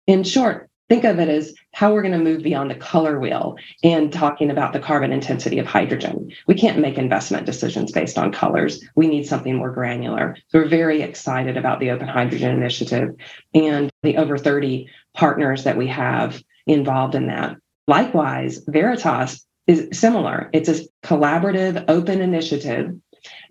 In 0.08 0.24
short, 0.24 0.70
think 0.90 1.04
of 1.04 1.20
it 1.20 1.30
as 1.30 1.54
how 1.74 1.94
we're 1.94 2.02
going 2.02 2.12
to 2.12 2.20
move 2.20 2.44
beyond 2.44 2.70
the 2.70 2.76
color 2.76 3.20
wheel 3.20 3.58
and 3.84 4.14
talking 4.14 4.52
about 4.52 4.74
the 4.74 4.80
carbon 4.80 5.12
intensity 5.12 5.60
of 5.60 5.66
hydrogen. 5.66 6.32
We 6.48 6.56
can't 6.56 6.80
make 6.80 6.98
investment 6.98 7.46
decisions 7.46 7.92
based 7.92 8.18
on 8.18 8.32
colors. 8.32 8.84
We 8.96 9.08
need 9.08 9.26
something 9.26 9.56
more 9.56 9.72
granular. 9.72 10.38
So 10.50 10.60
we're 10.60 10.68
very 10.68 11.02
excited 11.02 11.58
about 11.58 11.80
the 11.80 11.92
Open 11.92 12.08
Hydrogen 12.08 12.52
Initiative 12.52 13.16
and 13.54 13.90
the 14.04 14.18
over 14.18 14.38
30 14.38 14.88
partners 15.14 15.64
that 15.64 15.78
we 15.78 15.88
have 15.88 16.42
involved 16.68 17.16
in 17.16 17.28
that. 17.28 17.58
Likewise, 17.88 18.62
Veritas 18.68 19.46
is 19.68 19.88
similar. 19.98 20.50
It's 20.54 20.70
a 20.70 20.86
collaborative, 21.04 21.86
open 21.88 22.22
initiative 22.22 22.96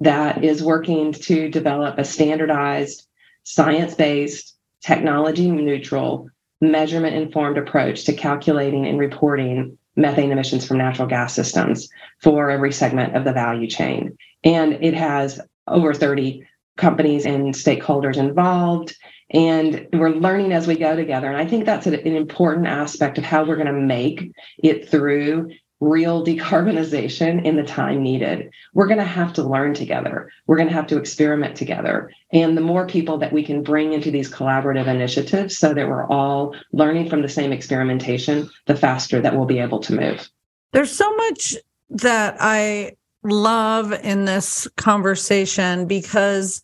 that 0.01 0.45
is 0.45 0.63
working 0.63 1.13
to 1.13 1.49
develop 1.49 1.99
a 1.99 2.05
standardized, 2.05 3.07
science 3.43 3.95
based, 3.95 4.57
technology 4.81 5.51
neutral 5.51 6.29
measurement 6.71 7.17
informed 7.17 7.59
approach 7.59 8.05
to 8.05 8.13
calculating 8.13 8.87
and 8.87 8.99
reporting 8.99 9.79
methane 9.97 10.33
emissions 10.33 10.67
from 10.67 10.79
natural 10.79 11.07
gas 11.07 11.35
systems 11.35 11.89
for 12.21 12.51
every 12.51 12.73
segment 12.73 13.15
of 13.17 13.25
the 13.25 13.33
value 13.33 13.69
chain. 13.69 14.17
And 14.43 14.75
it 14.85 14.95
has 14.95 15.41
over 15.69 15.95
30 15.95 16.47
companies 16.77 17.25
and 17.25 17.55
stakeholders 17.55 18.17
involved. 18.17 18.97
And 19.31 19.87
we're 19.93 20.11
learning 20.11 20.53
as 20.53 20.67
we 20.67 20.77
go 20.77 20.97
together. 20.97 21.29
And 21.29 21.37
I 21.37 21.47
think 21.47 21.65
that's 21.65 21.87
an 21.87 21.95
important 21.95 22.67
aspect 22.67 23.19
of 23.19 23.25
how 23.25 23.45
we're 23.45 23.57
going 23.57 23.67
to 23.67 23.73
make 23.73 24.33
it 24.59 24.89
through 24.89 25.51
real 25.81 26.25
decarbonization 26.25 27.45
in 27.45 27.57
the 27.57 27.63
time 27.63 28.03
needed. 28.03 28.51
We're 28.73 28.87
going 28.87 28.99
to 28.99 29.05
have 29.05 29.33
to 29.35 29.43
learn 29.43 29.75
together. 29.75 30.31
We're 30.47 30.57
going 30.57 30.69
to 30.69 30.75
have 30.75 30.87
to 30.89 30.99
experiment 30.99 31.57
together. 31.57 32.11
And 32.33 32.57
the 32.57 32.63
more 32.63 32.87
people 32.87 33.19
that 33.19 33.33
we 33.33 33.43
can 33.43 33.63
bring 33.63 33.93
into 33.93 34.11
these 34.11 34.31
collaborative 34.31 34.87
initiatives 34.87 35.59
so 35.59 35.75
that 35.75 35.89
we're 35.89 36.07
all 36.07 36.55
learning 36.73 37.11
from 37.11 37.23
the 37.23 37.29
same 37.29 37.53
experimentation, 37.53 38.49
the 38.67 38.77
faster 38.77 39.21
that 39.21 39.37
we'll 39.37 39.47
be 39.47 39.59
able 39.59 39.81
to 39.81 39.95
move. 39.95 40.29
There's 40.73 40.93
so 40.93 41.15
much 41.17 41.57
that 41.91 42.37
I 42.41 42.93
love 43.23 43.93
in 43.93 44.25
this 44.25 44.69
conversation 44.77 45.87
because 45.87 46.63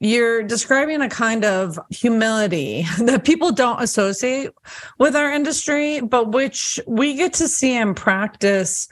you're 0.00 0.42
describing 0.42 1.00
a 1.00 1.08
kind 1.08 1.44
of 1.44 1.78
humility 1.90 2.84
that 2.98 3.24
people 3.24 3.52
don't 3.52 3.82
associate 3.82 4.50
with 4.98 5.16
our 5.16 5.30
industry, 5.32 6.00
but 6.00 6.32
which 6.32 6.78
we 6.86 7.14
get 7.14 7.32
to 7.34 7.48
see 7.48 7.76
in 7.76 7.94
practice 7.94 8.88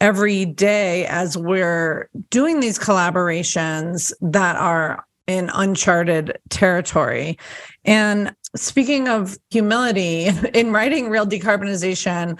every 0.00 0.44
day 0.44 1.06
as 1.06 1.36
we're 1.36 2.08
doing 2.30 2.60
these 2.60 2.78
collaborations 2.78 4.12
that 4.20 4.56
are 4.56 5.04
in 5.26 5.50
uncharted 5.54 6.38
territory. 6.50 7.38
And 7.84 8.34
speaking 8.54 9.08
of 9.08 9.38
humility, 9.50 10.26
in 10.54 10.72
writing 10.72 11.08
Real 11.08 11.26
Decarbonization, 11.26 12.38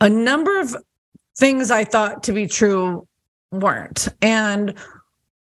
a 0.00 0.08
number 0.08 0.60
of 0.60 0.76
things 1.38 1.70
I 1.70 1.84
thought 1.84 2.22
to 2.24 2.32
be 2.32 2.46
true 2.46 3.06
weren't. 3.52 4.08
And 4.20 4.74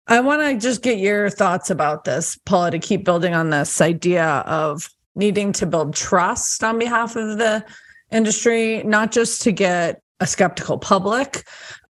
I 0.07 0.19
want 0.19 0.41
to 0.41 0.57
just 0.57 0.81
get 0.81 0.99
your 0.99 1.29
thoughts 1.29 1.69
about 1.69 2.03
this, 2.03 2.37
Paula, 2.45 2.71
to 2.71 2.79
keep 2.79 3.05
building 3.05 3.33
on 3.33 3.49
this 3.49 3.79
idea 3.79 4.25
of 4.45 4.89
needing 5.15 5.53
to 5.53 5.65
build 5.65 5.95
trust 5.95 6.63
on 6.63 6.77
behalf 6.77 7.15
of 7.15 7.37
the 7.37 7.63
industry, 8.11 8.83
not 8.83 9.11
just 9.11 9.41
to 9.43 9.51
get 9.51 10.01
a 10.19 10.27
skeptical 10.27 10.77
public, 10.77 11.47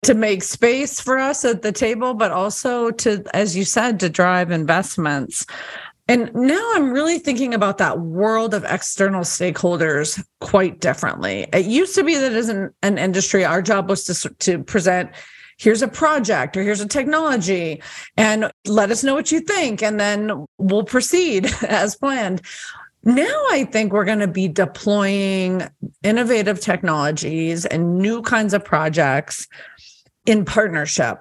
to 0.02 0.14
make 0.14 0.42
space 0.42 1.00
for 1.00 1.18
us 1.18 1.44
at 1.44 1.62
the 1.62 1.72
table, 1.72 2.14
but 2.14 2.30
also 2.30 2.90
to, 2.92 3.24
as 3.34 3.56
you 3.56 3.64
said, 3.64 3.98
to 4.00 4.08
drive 4.08 4.52
investments. 4.52 5.44
And 6.06 6.32
now 6.32 6.72
I'm 6.74 6.92
really 6.92 7.18
thinking 7.18 7.54
about 7.54 7.78
that 7.78 7.98
world 7.98 8.54
of 8.54 8.64
external 8.64 9.22
stakeholders 9.22 10.24
quite 10.40 10.78
differently. 10.78 11.48
It 11.52 11.66
used 11.66 11.96
to 11.96 12.04
be 12.04 12.14
that 12.14 12.32
as 12.32 12.48
an, 12.48 12.70
an 12.82 12.98
industry, 12.98 13.44
our 13.44 13.60
job 13.60 13.88
was 13.88 14.04
to, 14.04 14.28
to 14.28 14.62
present 14.62 15.10
here's 15.56 15.82
a 15.82 15.88
project 15.88 16.56
or 16.56 16.62
here's 16.62 16.80
a 16.80 16.88
technology 16.88 17.82
and 18.16 18.50
let 18.66 18.90
us 18.90 19.02
know 19.02 19.14
what 19.14 19.32
you 19.32 19.40
think 19.40 19.82
and 19.82 19.98
then 19.98 20.46
we'll 20.58 20.84
proceed 20.84 21.46
as 21.62 21.96
planned. 21.96 22.42
Now 23.04 23.44
i 23.50 23.64
think 23.70 23.92
we're 23.92 24.04
going 24.04 24.18
to 24.18 24.26
be 24.26 24.48
deploying 24.48 25.62
innovative 26.02 26.60
technologies 26.60 27.64
and 27.64 27.98
new 27.98 28.20
kinds 28.22 28.52
of 28.52 28.64
projects 28.64 29.46
in 30.26 30.44
partnership 30.44 31.18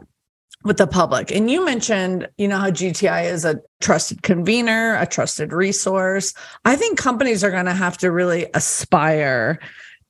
with 0.64 0.78
the 0.78 0.88
public. 0.88 1.32
And 1.32 1.50
you 1.50 1.64
mentioned 1.64 2.28
you 2.38 2.48
know 2.48 2.58
how 2.58 2.72
gti 2.72 3.32
is 3.32 3.46
a 3.46 3.62
trusted 3.82 4.24
convener 4.24 4.96
a 4.96 5.06
trusted 5.06 5.54
resource. 5.54 6.34
I 6.66 6.76
think 6.76 6.98
companies 6.98 7.44
are 7.44 7.52
going 7.52 7.66
to 7.66 7.74
have 7.74 8.00
to 8.00 8.12
really 8.12 8.48
aspire 8.56 9.60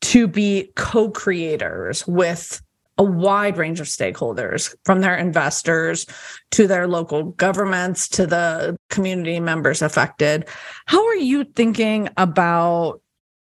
to 0.01 0.27
be 0.27 0.71
co-creators 0.75 2.07
with 2.07 2.61
a 2.97 3.03
wide 3.03 3.57
range 3.57 3.79
of 3.79 3.87
stakeholders 3.87 4.73
from 4.85 5.01
their 5.01 5.15
investors 5.15 6.05
to 6.51 6.67
their 6.67 6.87
local 6.87 7.23
governments 7.31 8.07
to 8.09 8.25
the 8.25 8.77
community 8.89 9.39
members 9.39 9.81
affected. 9.81 10.47
How 10.85 11.05
are 11.05 11.15
you 11.15 11.43
thinking 11.43 12.09
about 12.17 13.01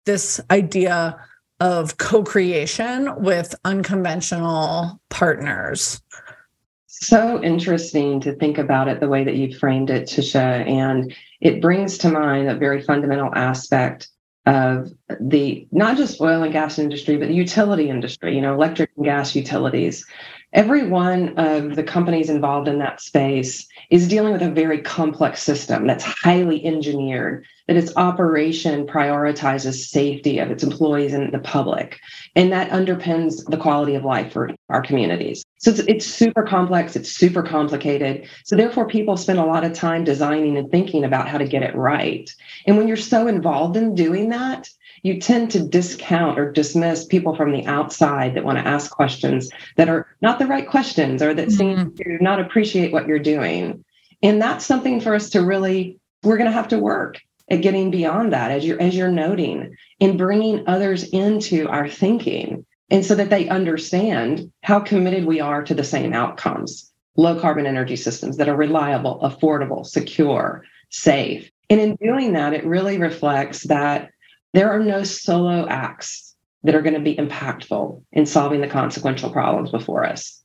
this 0.05 0.41
idea 0.51 1.17
of 1.59 1.97
co-creation 1.97 3.21
with 3.21 3.55
unconventional 3.65 4.99
partners 5.09 6.01
so 7.01 7.41
interesting 7.41 8.19
to 8.19 8.33
think 8.33 8.57
about 8.57 8.89
it 8.89 8.99
the 8.99 9.07
way 9.07 9.23
that 9.23 9.35
you 9.35 9.57
framed 9.57 9.89
it 9.89 10.03
tisha 10.03 10.67
and 10.67 11.15
it 11.39 11.61
brings 11.61 11.97
to 11.97 12.09
mind 12.09 12.49
a 12.49 12.55
very 12.55 12.81
fundamental 12.81 13.33
aspect 13.35 14.09
of 14.49 14.91
the 15.19 15.67
not 15.71 15.97
just 15.97 16.19
oil 16.21 16.43
and 16.43 16.51
gas 16.53 16.79
industry 16.79 17.17
but 17.17 17.27
the 17.27 17.33
utility 17.33 17.89
industry 17.89 18.35
you 18.35 18.41
know 18.41 18.53
electric 18.53 18.89
and 18.95 19.05
gas 19.05 19.35
utilities 19.35 20.05
every 20.53 20.87
one 20.87 21.37
of 21.37 21.75
the 21.75 21.83
companies 21.83 22.29
involved 22.29 22.67
in 22.67 22.79
that 22.79 23.01
space 23.01 23.67
is 23.89 24.07
dealing 24.07 24.33
with 24.33 24.41
a 24.41 24.49
very 24.49 24.81
complex 24.81 25.43
system 25.43 25.85
that's 25.85 26.03
highly 26.03 26.65
engineered 26.65 27.45
that 27.67 27.77
its 27.77 27.95
operation 27.97 28.87
prioritizes 28.87 29.87
safety 29.87 30.39
of 30.39 30.49
its 30.49 30.63
employees 30.63 31.13
and 31.13 31.31
the 31.31 31.39
public. 31.39 31.99
And 32.35 32.51
that 32.51 32.71
underpins 32.71 33.45
the 33.45 33.57
quality 33.57 33.93
of 33.93 34.03
life 34.03 34.33
for 34.33 34.49
our 34.69 34.81
communities. 34.81 35.43
So 35.59 35.71
it's, 35.71 35.79
it's 35.81 36.05
super 36.05 36.43
complex 36.43 36.95
it's 36.95 37.11
super 37.11 37.43
complicated. 37.43 38.27
So 38.43 38.55
therefore 38.55 38.87
people 38.87 39.17
spend 39.17 39.39
a 39.39 39.45
lot 39.45 39.63
of 39.63 39.73
time 39.73 40.03
designing 40.03 40.57
and 40.57 40.71
thinking 40.71 41.03
about 41.03 41.27
how 41.27 41.37
to 41.37 41.47
get 41.47 41.63
it 41.63 41.75
right. 41.75 42.29
And 42.65 42.77
when 42.77 42.87
you're 42.87 42.97
so 42.97 43.27
involved 43.27 43.77
in 43.77 43.93
doing 43.93 44.29
that 44.29 44.67
you 45.03 45.19
tend 45.19 45.51
to 45.51 45.67
discount 45.67 46.39
or 46.39 46.51
dismiss 46.51 47.05
people 47.05 47.35
from 47.35 47.51
the 47.51 47.65
outside 47.65 48.35
that 48.35 48.43
want 48.43 48.57
to 48.57 48.67
ask 48.67 48.91
questions 48.91 49.49
that 49.77 49.89
are 49.89 50.07
not 50.21 50.39
the 50.39 50.47
right 50.47 50.67
questions 50.67 51.21
or 51.21 51.33
that 51.33 51.47
mm-hmm. 51.49 51.57
seem 51.57 51.95
to 51.95 52.23
not 52.23 52.39
appreciate 52.39 52.91
what 52.91 53.07
you're 53.07 53.19
doing. 53.19 53.83
And 54.21 54.41
that's 54.41 54.65
something 54.65 54.99
for 54.99 55.15
us 55.15 55.29
to 55.31 55.45
really, 55.45 55.99
we're 56.23 56.37
going 56.37 56.49
to 56.49 56.53
have 56.53 56.67
to 56.69 56.79
work 56.79 57.19
at 57.49 57.61
getting 57.61 57.91
beyond 57.91 58.33
that 58.33 58.51
as 58.51 58.65
you're 58.65 58.81
as 58.81 58.95
you're 58.95 59.11
noting 59.11 59.75
in 59.99 60.17
bringing 60.17 60.67
others 60.67 61.03
into 61.09 61.67
our 61.67 61.89
thinking 61.89 62.65
and 62.91 63.05
so 63.05 63.15
that 63.15 63.29
they 63.29 63.47
understand 63.49 64.51
how 64.63 64.79
committed 64.79 65.25
we 65.25 65.39
are 65.39 65.63
to 65.63 65.73
the 65.73 65.83
same 65.83 66.13
outcomes 66.13 66.91
low 67.15 67.39
carbon 67.39 67.65
energy 67.65 67.95
systems 67.95 68.37
that 68.37 68.49
are 68.49 68.55
reliable 68.55 69.19
affordable 69.21 69.85
secure 69.85 70.63
safe 70.89 71.49
and 71.69 71.79
in 71.79 71.95
doing 71.95 72.33
that 72.33 72.53
it 72.53 72.65
really 72.65 72.97
reflects 72.97 73.63
that 73.63 74.11
there 74.53 74.71
are 74.71 74.79
no 74.79 75.03
solo 75.03 75.67
acts 75.67 76.35
that 76.63 76.75
are 76.75 76.81
going 76.81 76.95
to 76.95 76.99
be 76.99 77.15
impactful 77.15 78.03
in 78.11 78.25
solving 78.25 78.61
the 78.61 78.67
consequential 78.67 79.29
problems 79.29 79.71
before 79.71 80.05
us. 80.05 80.43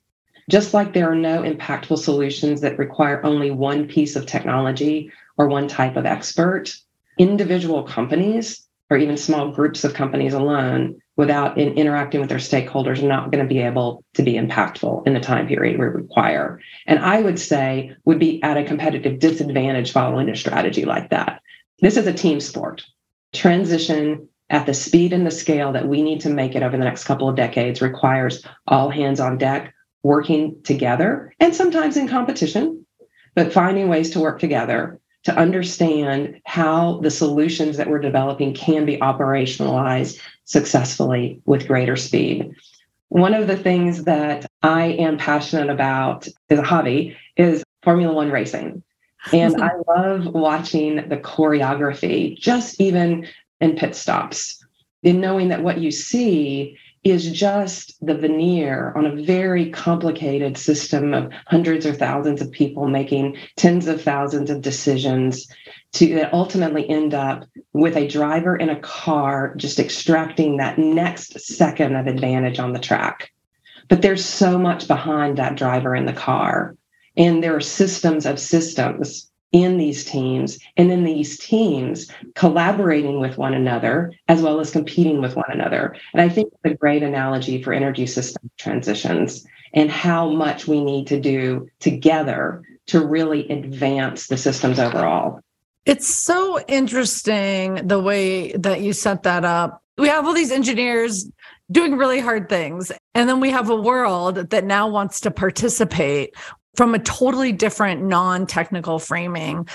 Just 0.51 0.75
like 0.75 0.93
there 0.93 1.11
are 1.11 1.17
no 1.17 1.43
impactful 1.43 1.99
solutions 1.99 2.61
that 2.61 2.79
require 2.79 3.25
only 3.25 3.51
one 3.51 3.89
piece 3.89 4.15
of 4.15 4.27
technology 4.27 5.11
or 5.39 5.49
one 5.49 5.69
type 5.69 5.97
of 5.97 6.07
expert, 6.07 6.75
individual 7.19 7.83
companies 7.83 8.67
or 8.91 8.99
even 8.99 9.17
small 9.17 9.51
groups 9.51 9.85
of 9.85 9.95
companies 9.95 10.35
alone 10.35 11.01
without 11.17 11.57
in 11.57 11.73
interacting 11.75 12.21
with 12.21 12.29
their 12.29 12.39
stakeholders 12.39 13.03
are 13.03 13.09
not 13.09 13.31
going 13.31 13.43
to 13.43 13.49
be 13.49 13.61
able 13.61 14.05
to 14.13 14.23
be 14.23 14.35
impactful 14.35 15.07
in 15.07 15.15
the 15.15 15.21
time 15.21 15.47
period 15.47 15.79
we 15.79 15.87
require. 15.87 16.61
And 16.87 16.99
I 16.99 17.23
would 17.23 17.39
say 17.39 17.97
would 18.05 18.19
be 18.19 18.43
at 18.43 18.59
a 18.59 18.65
competitive 18.65 19.21
disadvantage 19.21 19.93
following 19.93 20.29
a 20.29 20.37
strategy 20.37 20.85
like 20.85 21.11
that. 21.11 21.41
This 21.81 21.97
is 21.97 22.07
a 22.07 22.13
team 22.13 22.41
sport 22.41 22.85
transition 23.35 24.29
at 24.51 24.67
the 24.67 24.75
speed 24.75 25.13
and 25.13 25.27
the 25.27 25.31
scale 25.31 25.73
that 25.73 25.89
we 25.89 26.03
need 26.03 26.21
to 26.21 26.31
make 26.31 26.55
it 26.55 26.63
over 26.63 26.77
the 26.77 26.85
next 26.85 27.05
couple 27.05 27.29
of 27.29 27.37
decades 27.37 27.83
requires 27.83 28.45
all 28.67 28.91
hands 28.91 29.21
on 29.21 29.39
deck 29.39 29.75
working 30.03 30.63
together 30.63 31.33
and 31.41 31.55
sometimes 31.55 31.97
in 31.97 32.07
competition, 32.07 32.87
but 33.35 33.53
finding 33.53 33.89
ways 33.89 34.11
to 34.11 34.21
work 34.21 34.39
together 34.39 35.01
to 35.25 35.35
understand 35.35 36.41
how 36.45 37.01
the 37.01 37.11
solutions 37.11 37.79
that 37.79 37.89
we're 37.89 37.99
developing 37.99 38.55
can 38.55 38.85
be 38.85 38.99
operationalized 38.99 40.21
successfully 40.45 41.41
with 41.47 41.67
greater 41.67 41.97
speed. 41.97 42.53
One 43.09 43.33
of 43.33 43.47
the 43.47 43.57
things 43.57 44.05
that 44.05 44.45
I 44.63 44.85
am 44.85 45.17
passionate 45.17 45.71
about 45.71 46.29
as 46.51 46.59
a 46.59 46.63
hobby 46.63 47.17
is 47.37 47.65
Formula 47.83 48.13
One 48.13 48.31
racing. 48.31 48.83
And 49.33 49.55
mm-hmm. 49.55 49.63
I 49.63 49.97
love 49.97 50.27
watching 50.35 51.09
the 51.09 51.17
choreography, 51.17 52.39
just 52.39 52.81
even 52.81 53.27
in 53.61 53.77
pit 53.77 53.95
stops, 53.95 54.63
in 55.03 55.21
knowing 55.21 55.49
that 55.49 55.63
what 55.63 55.79
you 55.79 55.91
see 55.91 56.79
is 57.05 57.31
just 57.31 57.95
the 58.05 58.15
veneer 58.15 58.93
on 58.97 59.05
a 59.05 59.23
very 59.23 59.71
complicated 59.71 60.57
system 60.57 61.13
of 61.13 61.31
hundreds 61.47 61.85
or 61.85 61.93
thousands 61.93 62.41
of 62.41 62.51
people 62.51 62.89
making 62.89 63.37
tens 63.57 63.87
of 63.87 64.01
thousands 64.03 64.49
of 64.49 64.63
decisions 64.63 65.47
to 65.93 66.15
that 66.15 66.33
ultimately 66.33 66.89
end 66.89 67.13
up 67.13 67.45
with 67.75 67.95
a 67.97 68.09
driver 68.09 68.57
in 68.57 68.71
a 68.71 68.81
car 68.81 69.55
just 69.57 69.79
extracting 69.79 70.57
that 70.57 70.79
next 70.79 71.39
second 71.41 71.95
of 71.95 72.07
advantage 72.07 72.59
on 72.59 72.73
the 72.73 72.79
track. 72.79 73.31
But 73.89 74.01
there's 74.01 74.25
so 74.25 74.59
much 74.59 74.89
behind 74.89 75.37
that 75.37 75.57
driver 75.57 75.95
in 75.95 76.07
the 76.07 76.13
car 76.15 76.75
and 77.17 77.43
there 77.43 77.57
are 77.57 77.61
systems 77.61 78.27
of 78.27 78.39
systems 78.39 79.31
in 79.53 79.79
these 79.79 80.05
teams, 80.05 80.59
and 80.77 80.91
then 80.91 81.05
these 81.05 81.39
teams 81.39 82.11
collaborating 82.35 83.21
with 83.21 83.39
one 83.39 83.55
another 83.55 84.13
as 84.27 84.43
well 84.43 84.59
as 84.59 84.73
competing 84.73 85.21
with 85.21 85.37
one 85.37 85.51
another. 85.51 85.95
And 86.13 86.21
I 86.21 86.29
think 86.29 86.49
it's 86.53 86.75
a 86.75 86.77
great 86.77 87.05
analogy 87.05 87.63
for 87.63 87.73
energy 87.73 88.07
system 88.07 88.51
transitions 88.59 89.47
and 89.73 89.91
how 89.91 90.29
much 90.29 90.67
we 90.67 90.83
need 90.83 91.07
to 91.07 91.21
do 91.21 91.69
together 91.79 92.65
to 92.87 93.07
really 93.07 93.49
advance 93.49 94.27
the 94.27 94.37
systems 94.37 94.81
overall. 94.81 95.41
It's 95.87 96.13
so 96.13 96.61
interesting 96.67 97.87
the 97.87 98.01
way 98.01 98.53
that 98.53 98.81
you 98.81 98.93
set 98.93 99.23
that 99.23 99.45
up. 99.45 99.83
We 99.99 100.09
have 100.09 100.27
all 100.27 100.33
these 100.33 100.51
engineers 100.51 101.31
doing 101.71 101.97
really 101.97 102.21
hard 102.21 102.49
things. 102.49 102.91
And 103.15 103.29
then 103.29 103.39
we 103.39 103.51
have 103.51 103.71
a 103.71 103.77
world 103.77 104.51
that 104.51 104.65
now 104.65 104.89
wants 104.89 105.21
to 105.21 105.31
participate 105.31 106.35
from 106.77 106.95
a 106.95 106.99
totally 106.99 107.53
different 107.53 108.03
non 108.03 108.47
technical 108.47 108.99
framing. 108.99 109.69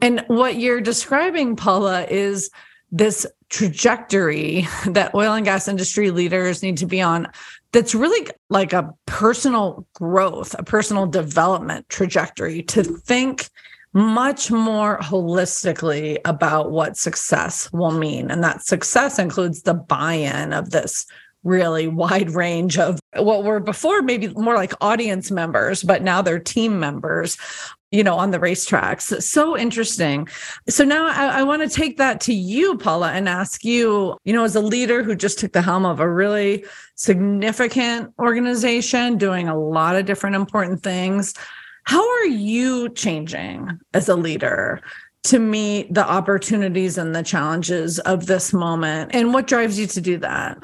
And 0.00 0.24
what 0.28 0.56
you're 0.56 0.80
describing, 0.80 1.56
Paula, 1.56 2.04
is 2.04 2.50
this 2.90 3.26
trajectory 3.50 4.66
that 4.86 5.14
oil 5.14 5.34
and 5.34 5.44
gas 5.44 5.68
industry 5.68 6.10
leaders 6.10 6.62
need 6.62 6.76
to 6.78 6.86
be 6.86 7.00
on 7.00 7.28
that's 7.72 7.94
really 7.94 8.26
like 8.48 8.72
a 8.72 8.94
personal 9.06 9.86
growth, 9.94 10.54
a 10.58 10.62
personal 10.62 11.06
development 11.06 11.88
trajectory 11.88 12.62
to 12.62 12.82
think 12.82 13.48
much 13.92 14.50
more 14.50 14.98
holistically 14.98 16.18
about 16.24 16.70
what 16.70 16.96
success 16.96 17.70
will 17.72 17.90
mean. 17.90 18.30
And 18.30 18.42
that 18.44 18.62
success 18.62 19.18
includes 19.18 19.62
the 19.62 19.74
buy 19.74 20.14
in 20.14 20.52
of 20.52 20.70
this 20.70 21.06
really 21.44 21.88
wide 21.88 22.30
range 22.30 22.78
of 22.78 23.00
what 23.24 23.44
were 23.44 23.60
before 23.60 24.02
maybe 24.02 24.28
more 24.28 24.54
like 24.54 24.72
audience 24.80 25.30
members, 25.30 25.82
but 25.82 26.02
now 26.02 26.22
they're 26.22 26.38
team 26.38 26.78
members 26.78 27.36
you 27.90 28.04
know, 28.04 28.16
on 28.16 28.30
the 28.32 28.38
racetracks. 28.38 29.22
So 29.22 29.56
interesting. 29.56 30.28
So 30.68 30.84
now 30.84 31.06
I, 31.06 31.40
I 31.40 31.42
want 31.42 31.62
to 31.62 31.68
take 31.68 31.96
that 31.96 32.20
to 32.22 32.34
you, 32.34 32.76
Paula, 32.76 33.12
and 33.12 33.28
ask 33.28 33.64
you, 33.64 34.16
you 34.24 34.32
know, 34.32 34.44
as 34.44 34.54
a 34.54 34.60
leader 34.60 35.02
who 35.02 35.14
just 35.14 35.38
took 35.38 35.52
the 35.52 35.62
helm 35.62 35.86
of 35.86 35.98
a 35.98 36.10
really 36.10 36.64
significant 36.96 38.12
organization 38.18 39.16
doing 39.16 39.48
a 39.48 39.58
lot 39.58 39.96
of 39.96 40.04
different 40.04 40.36
important 40.36 40.82
things, 40.82 41.32
how 41.84 42.06
are 42.06 42.26
you 42.26 42.90
changing 42.90 43.78
as 43.94 44.08
a 44.08 44.16
leader? 44.16 44.82
To 45.24 45.38
meet 45.38 45.92
the 45.92 46.08
opportunities 46.08 46.96
and 46.96 47.14
the 47.14 47.22
challenges 47.22 47.98
of 48.00 48.26
this 48.26 48.52
moment. 48.52 49.10
And 49.14 49.34
what 49.34 49.46
drives 49.46 49.78
you 49.78 49.86
to 49.88 50.00
do 50.00 50.16
that? 50.18 50.58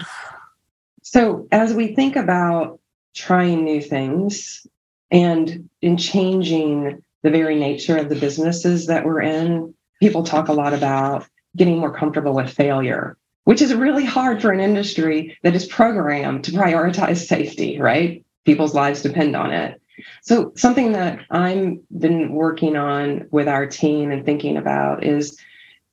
So, 1.14 1.46
as 1.52 1.72
we 1.72 1.94
think 1.94 2.16
about 2.16 2.80
trying 3.14 3.62
new 3.62 3.80
things 3.80 4.66
and 5.12 5.70
in 5.80 5.96
changing 5.96 7.04
the 7.22 7.30
very 7.30 7.54
nature 7.54 7.96
of 7.96 8.08
the 8.08 8.16
businesses 8.16 8.88
that 8.88 9.04
we're 9.04 9.22
in, 9.22 9.72
people 10.00 10.24
talk 10.24 10.48
a 10.48 10.52
lot 10.52 10.74
about 10.74 11.28
getting 11.56 11.78
more 11.78 11.94
comfortable 11.94 12.34
with 12.34 12.50
failure, 12.50 13.16
which 13.44 13.62
is 13.62 13.72
really 13.72 14.04
hard 14.04 14.42
for 14.42 14.50
an 14.50 14.58
industry 14.58 15.38
that 15.44 15.54
is 15.54 15.66
programmed 15.66 16.42
to 16.42 16.50
prioritize 16.50 17.28
safety, 17.28 17.78
right? 17.80 18.24
People's 18.44 18.74
lives 18.74 19.00
depend 19.00 19.36
on 19.36 19.52
it. 19.52 19.80
So, 20.22 20.52
something 20.56 20.90
that 20.94 21.20
I'm 21.30 21.80
been 21.96 22.32
working 22.32 22.74
on 22.74 23.28
with 23.30 23.46
our 23.46 23.68
team 23.68 24.10
and 24.10 24.26
thinking 24.26 24.56
about 24.56 25.04
is 25.04 25.38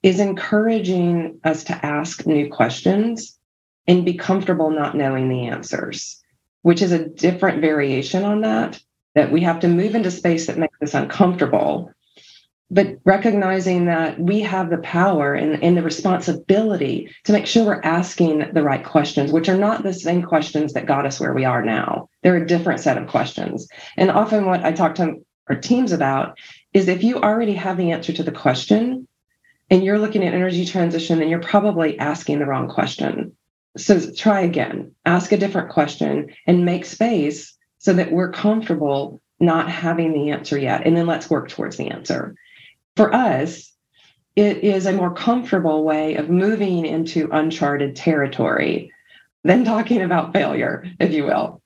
is 0.02 0.20
encouraging 0.20 1.40
us 1.44 1.66
to 1.66 1.86
ask 1.86 2.26
new 2.26 2.50
questions 2.50 3.38
and 3.88 4.06
be 4.06 4.14
comfortable 4.14 4.70
not 4.70 4.96
knowing 4.96 5.30
the 5.30 5.48
answers, 5.48 6.22
which 6.62 6.82
is 6.82 6.92
a 6.92 7.08
different 7.08 7.62
variation 7.62 8.24
on 8.24 8.42
that, 8.42 8.80
that 9.16 9.32
we 9.32 9.42
have 9.42 9.60
to 9.62 9.68
move 9.68 9.96
into 9.96 10.12
space 10.12 10.48
that 10.48 10.58
makes 10.58 10.78
us 10.82 10.94
uncomfortable. 10.94 11.92
But 12.74 13.00
recognizing 13.04 13.86
that 13.86 14.18
we 14.18 14.40
have 14.42 14.70
the 14.70 14.78
power 14.78 15.34
and, 15.34 15.62
and 15.62 15.76
the 15.76 15.84
responsibility 15.84 17.14
to 17.26 17.34
make 17.34 17.46
sure 17.46 17.66
we're 17.66 17.82
asking 17.84 18.54
the 18.54 18.64
right 18.64 18.84
questions, 18.84 19.34
which 19.34 19.50
are 19.50 19.58
not 19.58 19.84
the 19.84 19.94
same 19.94 20.22
questions 20.22 20.72
that 20.74 20.86
got 20.86 21.06
us 21.06 21.20
where 21.20 21.34
we 21.34 21.44
are 21.44 21.66
now. 21.66 22.08
They're 22.24 22.38
a 22.38 22.48
different 22.48 22.80
set 22.80 22.98
of 22.98 23.10
questions. 23.10 23.68
And 23.98 24.10
often, 24.10 24.46
what 24.46 24.64
I 24.64 24.72
talk 24.72 24.96
to 24.96 25.16
our 25.50 25.58
teams 25.58 25.92
about 25.92 26.38
is 26.72 26.88
if 26.88 27.04
you 27.04 27.18
already 27.18 27.56
have 27.56 27.76
the 27.76 27.92
answer 27.92 28.14
to 28.14 28.24
the 28.24 28.32
question, 28.32 29.06
and 29.70 29.84
you're 29.84 30.00
looking 30.00 30.24
at 30.26 30.34
energy 30.34 30.66
transition, 30.66 31.20
then 31.20 31.30
you're 31.30 31.40
probably 31.40 31.98
asking 31.98 32.40
the 32.40 32.46
wrong 32.46 32.70
question. 32.70 33.36
So 33.78 34.00
try 34.12 34.42
again, 34.42 34.94
ask 35.06 35.32
a 35.32 35.38
different 35.38 35.70
question 35.70 36.34
and 36.46 36.66
make 36.66 36.86
space 36.86 37.56
so 37.78 37.94
that 37.94 38.12
we're 38.12 38.32
comfortable 38.32 39.22
not 39.40 39.70
having 39.70 40.14
the 40.14 40.32
answer 40.32 40.58
yet. 40.58 40.86
And 40.86 40.96
then 40.96 41.08
let's 41.08 41.30
work 41.30 41.50
towards 41.50 41.78
the 41.78 41.90
answer. 41.90 42.36
For 42.96 43.14
us, 43.14 43.72
it 44.36 44.58
is 44.58 44.86
a 44.86 44.94
more 44.94 45.14
comfortable 45.14 45.84
way 45.84 46.16
of 46.16 46.30
moving 46.30 46.86
into 46.86 47.30
uncharted 47.32 47.96
territory 47.96 48.92
than 49.44 49.66
talking 49.66 50.02
about 50.02 50.34
failure, 50.34 50.86
if 51.00 51.12
you 51.12 51.26
will. 51.26 51.62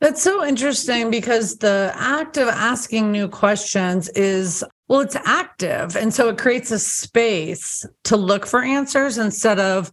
That's 0.00 0.22
so 0.22 0.44
interesting 0.46 1.10
because 1.10 1.58
the 1.58 1.92
act 1.94 2.38
of 2.38 2.48
asking 2.48 3.12
new 3.12 3.28
questions 3.28 4.08
is, 4.10 4.64
well, 4.88 5.00
it's 5.00 5.16
active. 5.26 5.94
And 5.94 6.14
so 6.14 6.30
it 6.30 6.38
creates 6.38 6.70
a 6.70 6.78
space 6.78 7.84
to 8.04 8.16
look 8.16 8.46
for 8.46 8.62
answers 8.62 9.18
instead 9.18 9.60
of 9.60 9.92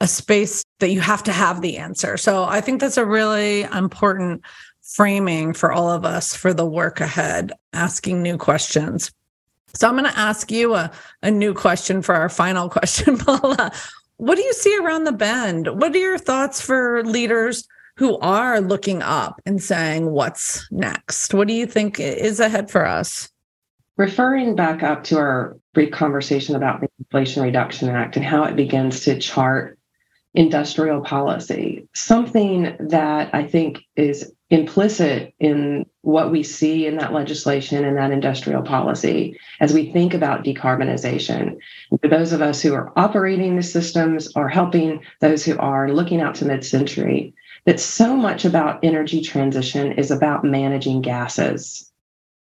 a 0.00 0.08
space 0.08 0.64
that 0.78 0.90
you 0.90 1.00
have 1.00 1.22
to 1.24 1.32
have 1.32 1.60
the 1.60 1.76
answer. 1.76 2.16
So 2.16 2.44
I 2.44 2.60
think 2.60 2.80
that's 2.80 2.96
a 2.96 3.04
really 3.04 3.62
important 3.62 4.42
framing 4.82 5.52
for 5.52 5.70
all 5.70 5.90
of 5.90 6.04
us 6.04 6.34
for 6.34 6.52
the 6.52 6.66
work 6.66 7.00
ahead, 7.00 7.52
asking 7.72 8.22
new 8.22 8.36
questions. 8.36 9.12
So 9.74 9.86
I'm 9.86 9.96
going 9.96 10.10
to 10.10 10.18
ask 10.18 10.50
you 10.50 10.74
a, 10.74 10.90
a 11.22 11.30
new 11.30 11.54
question 11.54 12.02
for 12.02 12.14
our 12.14 12.28
final 12.28 12.68
question, 12.68 13.18
Paula. 13.18 13.70
What 14.16 14.36
do 14.36 14.42
you 14.42 14.52
see 14.52 14.76
around 14.78 15.04
the 15.04 15.12
bend? 15.12 15.80
What 15.80 15.94
are 15.94 15.98
your 15.98 16.18
thoughts 16.18 16.60
for 16.60 17.04
leaders 17.04 17.66
who 17.96 18.18
are 18.18 18.60
looking 18.60 19.02
up 19.02 19.40
and 19.46 19.62
saying, 19.62 20.10
what's 20.10 20.66
next? 20.72 21.34
What 21.34 21.46
do 21.48 21.54
you 21.54 21.66
think 21.66 22.00
is 22.00 22.40
ahead 22.40 22.70
for 22.70 22.86
us? 22.86 23.28
Referring 23.96 24.56
back 24.56 24.82
up 24.82 25.04
to 25.04 25.18
our 25.18 25.56
brief 25.74 25.92
conversation 25.92 26.56
about 26.56 26.80
the 26.80 26.88
Inflation 26.98 27.42
Reduction 27.42 27.90
Act 27.90 28.16
and 28.16 28.24
how 28.24 28.44
it 28.44 28.56
begins 28.56 29.00
to 29.04 29.18
chart 29.18 29.78
industrial 30.34 31.00
policy, 31.00 31.88
something 31.94 32.76
that 32.78 33.34
I 33.34 33.44
think 33.44 33.80
is 33.96 34.32
implicit 34.50 35.32
in 35.38 35.86
what 36.02 36.32
we 36.32 36.42
see 36.42 36.86
in 36.86 36.96
that 36.96 37.12
legislation 37.12 37.84
and 37.84 37.96
that 37.96 38.10
industrial 38.10 38.62
policy 38.62 39.38
as 39.60 39.72
we 39.72 39.92
think 39.92 40.12
about 40.12 40.44
decarbonization. 40.44 41.56
For 42.00 42.08
those 42.08 42.32
of 42.32 42.42
us 42.42 42.60
who 42.60 42.74
are 42.74 42.92
operating 42.96 43.56
the 43.56 43.62
systems 43.62 44.32
or 44.34 44.48
helping 44.48 45.00
those 45.20 45.44
who 45.44 45.56
are 45.58 45.92
looking 45.92 46.20
out 46.20 46.34
to 46.36 46.44
mid 46.44 46.64
century, 46.64 47.34
that 47.64 47.80
so 47.80 48.16
much 48.16 48.44
about 48.44 48.80
energy 48.82 49.20
transition 49.20 49.92
is 49.92 50.10
about 50.10 50.44
managing 50.44 51.02
gases, 51.02 51.90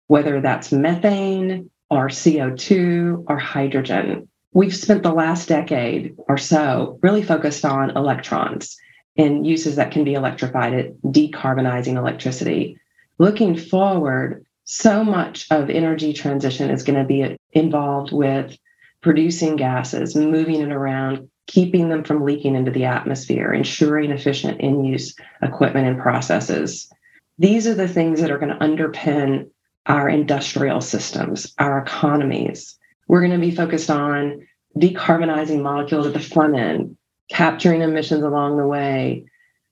whether 0.06 0.40
that's 0.40 0.72
methane 0.72 1.70
or 1.90 2.08
CO2 2.08 3.24
or 3.28 3.38
hydrogen. 3.38 4.28
We've 4.56 4.74
spent 4.74 5.02
the 5.02 5.12
last 5.12 5.48
decade 5.48 6.16
or 6.30 6.38
so 6.38 6.98
really 7.02 7.22
focused 7.22 7.66
on 7.66 7.94
electrons 7.94 8.74
and 9.18 9.46
uses 9.46 9.76
that 9.76 9.90
can 9.90 10.02
be 10.02 10.14
electrified 10.14 10.72
at 10.72 10.96
decarbonizing 11.02 11.98
electricity. 11.98 12.80
Looking 13.18 13.54
forward, 13.54 14.46
so 14.64 15.04
much 15.04 15.46
of 15.50 15.68
energy 15.68 16.14
transition 16.14 16.70
is 16.70 16.84
going 16.84 16.98
to 16.98 17.04
be 17.04 17.36
involved 17.52 18.12
with 18.12 18.56
producing 19.02 19.56
gases, 19.56 20.16
moving 20.16 20.62
it 20.62 20.72
around, 20.72 21.28
keeping 21.46 21.90
them 21.90 22.02
from 22.02 22.24
leaking 22.24 22.56
into 22.56 22.70
the 22.70 22.86
atmosphere, 22.86 23.52
ensuring 23.52 24.10
efficient 24.10 24.58
in 24.62 24.86
use 24.86 25.14
equipment 25.42 25.86
and 25.86 26.00
processes. 26.00 26.90
These 27.38 27.66
are 27.66 27.74
the 27.74 27.88
things 27.88 28.22
that 28.22 28.30
are 28.30 28.38
going 28.38 28.58
to 28.58 28.64
underpin 28.64 29.50
our 29.84 30.08
industrial 30.08 30.80
systems, 30.80 31.52
our 31.58 31.78
economies. 31.78 32.78
We're 33.08 33.20
going 33.20 33.32
to 33.32 33.38
be 33.38 33.54
focused 33.54 33.90
on 33.90 34.46
decarbonizing 34.76 35.62
molecules 35.62 36.06
at 36.06 36.12
the 36.12 36.20
front 36.20 36.56
end, 36.56 36.96
capturing 37.30 37.82
emissions 37.82 38.22
along 38.22 38.56
the 38.56 38.66
way, 38.66 39.24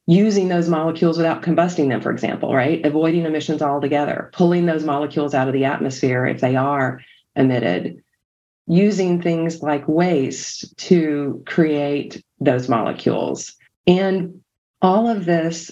using 0.06 0.48
those 0.48 0.68
molecules 0.68 1.16
without 1.16 1.42
combusting 1.42 1.88
them, 1.88 2.00
for 2.00 2.10
example, 2.10 2.54
right? 2.54 2.84
Avoiding 2.84 3.24
emissions 3.24 3.62
altogether, 3.62 4.30
pulling 4.32 4.66
those 4.66 4.84
molecules 4.84 5.34
out 5.34 5.48
of 5.48 5.54
the 5.54 5.64
atmosphere 5.64 6.26
if 6.26 6.40
they 6.40 6.56
are 6.56 7.00
emitted, 7.36 8.02
using 8.66 9.20
things 9.20 9.62
like 9.62 9.86
waste 9.88 10.76
to 10.78 11.42
create 11.46 12.22
those 12.40 12.68
molecules. 12.68 13.54
And 13.86 14.40
all 14.80 15.08
of 15.08 15.24
this 15.24 15.70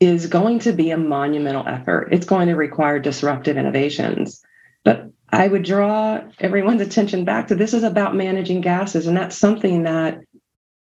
is 0.00 0.26
going 0.26 0.58
to 0.60 0.72
be 0.72 0.90
a 0.90 0.98
monumental 0.98 1.66
effort. 1.66 2.08
It's 2.12 2.26
going 2.26 2.48
to 2.48 2.54
require 2.54 2.98
disruptive 2.98 3.56
innovations. 3.56 4.42
But 4.84 5.10
I 5.34 5.48
would 5.48 5.64
draw 5.64 6.20
everyone's 6.38 6.80
attention 6.80 7.24
back 7.24 7.48
to 7.48 7.54
this 7.54 7.74
is 7.74 7.82
about 7.82 8.14
managing 8.14 8.60
gases. 8.60 9.06
And 9.06 9.16
that's 9.16 9.36
something 9.36 9.82
that 9.82 10.20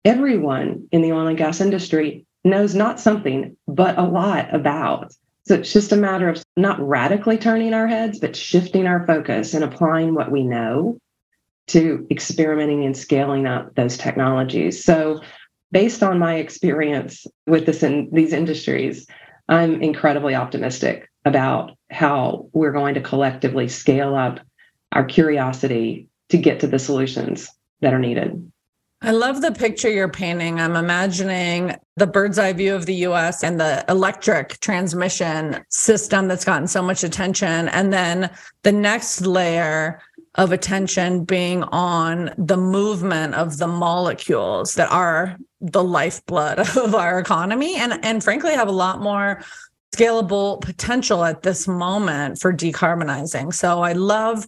everyone 0.04 0.88
in 0.92 1.02
the 1.02 1.14
oil 1.14 1.28
and 1.28 1.38
gas 1.38 1.62
industry 1.62 2.26
knows 2.44 2.76
not 2.76 3.00
something, 3.00 3.56
but 3.68 3.98
a 3.98 4.04
lot 4.04 4.54
about. 4.54 5.14
So 5.46 5.56
it's 5.56 5.72
just 5.72 5.94
a 5.94 5.98
matter 5.98 6.28
of 6.28 6.44
not 6.58 6.86
radically 6.86 7.38
turning 7.38 7.74
our 7.74 7.88
heads, 7.88 8.20
but 8.20 8.36
shifting 8.36 8.88
our 8.88 9.06
focus 9.08 9.54
and 9.54 9.64
applying 9.64 10.16
what 10.16 10.32
we 10.32 10.44
know 10.44 10.98
to 11.68 12.06
experimenting 12.12 12.84
and 12.84 12.98
scaling 12.98 13.48
up 13.48 13.74
those 13.76 13.98
technologies. 13.98 14.84
So, 14.84 15.22
based 15.72 16.04
on 16.04 16.20
my 16.20 16.36
experience 16.36 17.26
with 17.48 17.66
this 17.66 17.82
in 17.82 18.10
these 18.12 18.34
industries, 18.34 19.08
I'm 19.48 19.82
incredibly 19.82 20.36
optimistic 20.36 21.11
about 21.26 21.78
how 21.90 22.48
we're 22.54 22.72
going 22.72 22.96
to 22.96 23.02
collectively 23.02 23.68
scale 23.68 24.16
up 24.16 24.40
our 24.92 25.06
curiosity 25.06 26.08
to 26.30 26.38
get 26.38 26.60
to 26.60 26.68
the 26.68 26.80
solutions 26.80 27.50
that 27.82 27.94
are 27.94 28.00
needed. 28.00 28.52
I 29.04 29.12
love 29.12 29.42
the 29.42 29.52
picture 29.52 29.90
you're 29.90 30.08
painting. 30.08 30.60
I'm 30.60 30.76
imagining 30.76 31.76
the 31.98 32.06
bird's 32.06 32.38
eye 32.38 32.54
view 32.54 32.76
of 32.76 32.86
the 32.86 32.94
US 33.08 33.44
and 33.44 33.60
the 33.60 33.84
electric 33.90 34.60
transmission 34.60 35.64
system 35.70 36.28
that's 36.28 36.46
gotten 36.46 36.68
so 36.68 36.84
much 36.84 37.04
attention. 37.04 37.68
And 37.70 37.92
then 37.92 38.30
the 38.62 38.72
next 38.72 39.22
layer 39.22 40.02
of 40.36 40.52
attention 40.52 41.26
being 41.26 41.64
on 41.64 42.32
the 42.38 42.58
movement 42.58 43.34
of 43.34 43.58
the 43.58 43.68
molecules 43.68 44.76
that 44.76 44.92
are 44.92 45.36
the 45.60 45.84
lifeblood 45.84 46.60
of 46.78 46.94
our 46.94 47.20
economy 47.20 47.76
and, 47.78 48.04
and 48.06 48.24
frankly 48.24 48.54
have 48.54 48.68
a 48.68 48.72
lot 48.72 49.02
more 49.02 49.44
scalable 49.94 50.62
potential 50.62 51.24
at 51.24 51.44
this 51.44 51.68
moment 51.68 52.40
for 52.40 52.54
decarbonizing. 52.54 53.54
So 53.54 53.82
I 53.82 53.94
love 53.94 54.48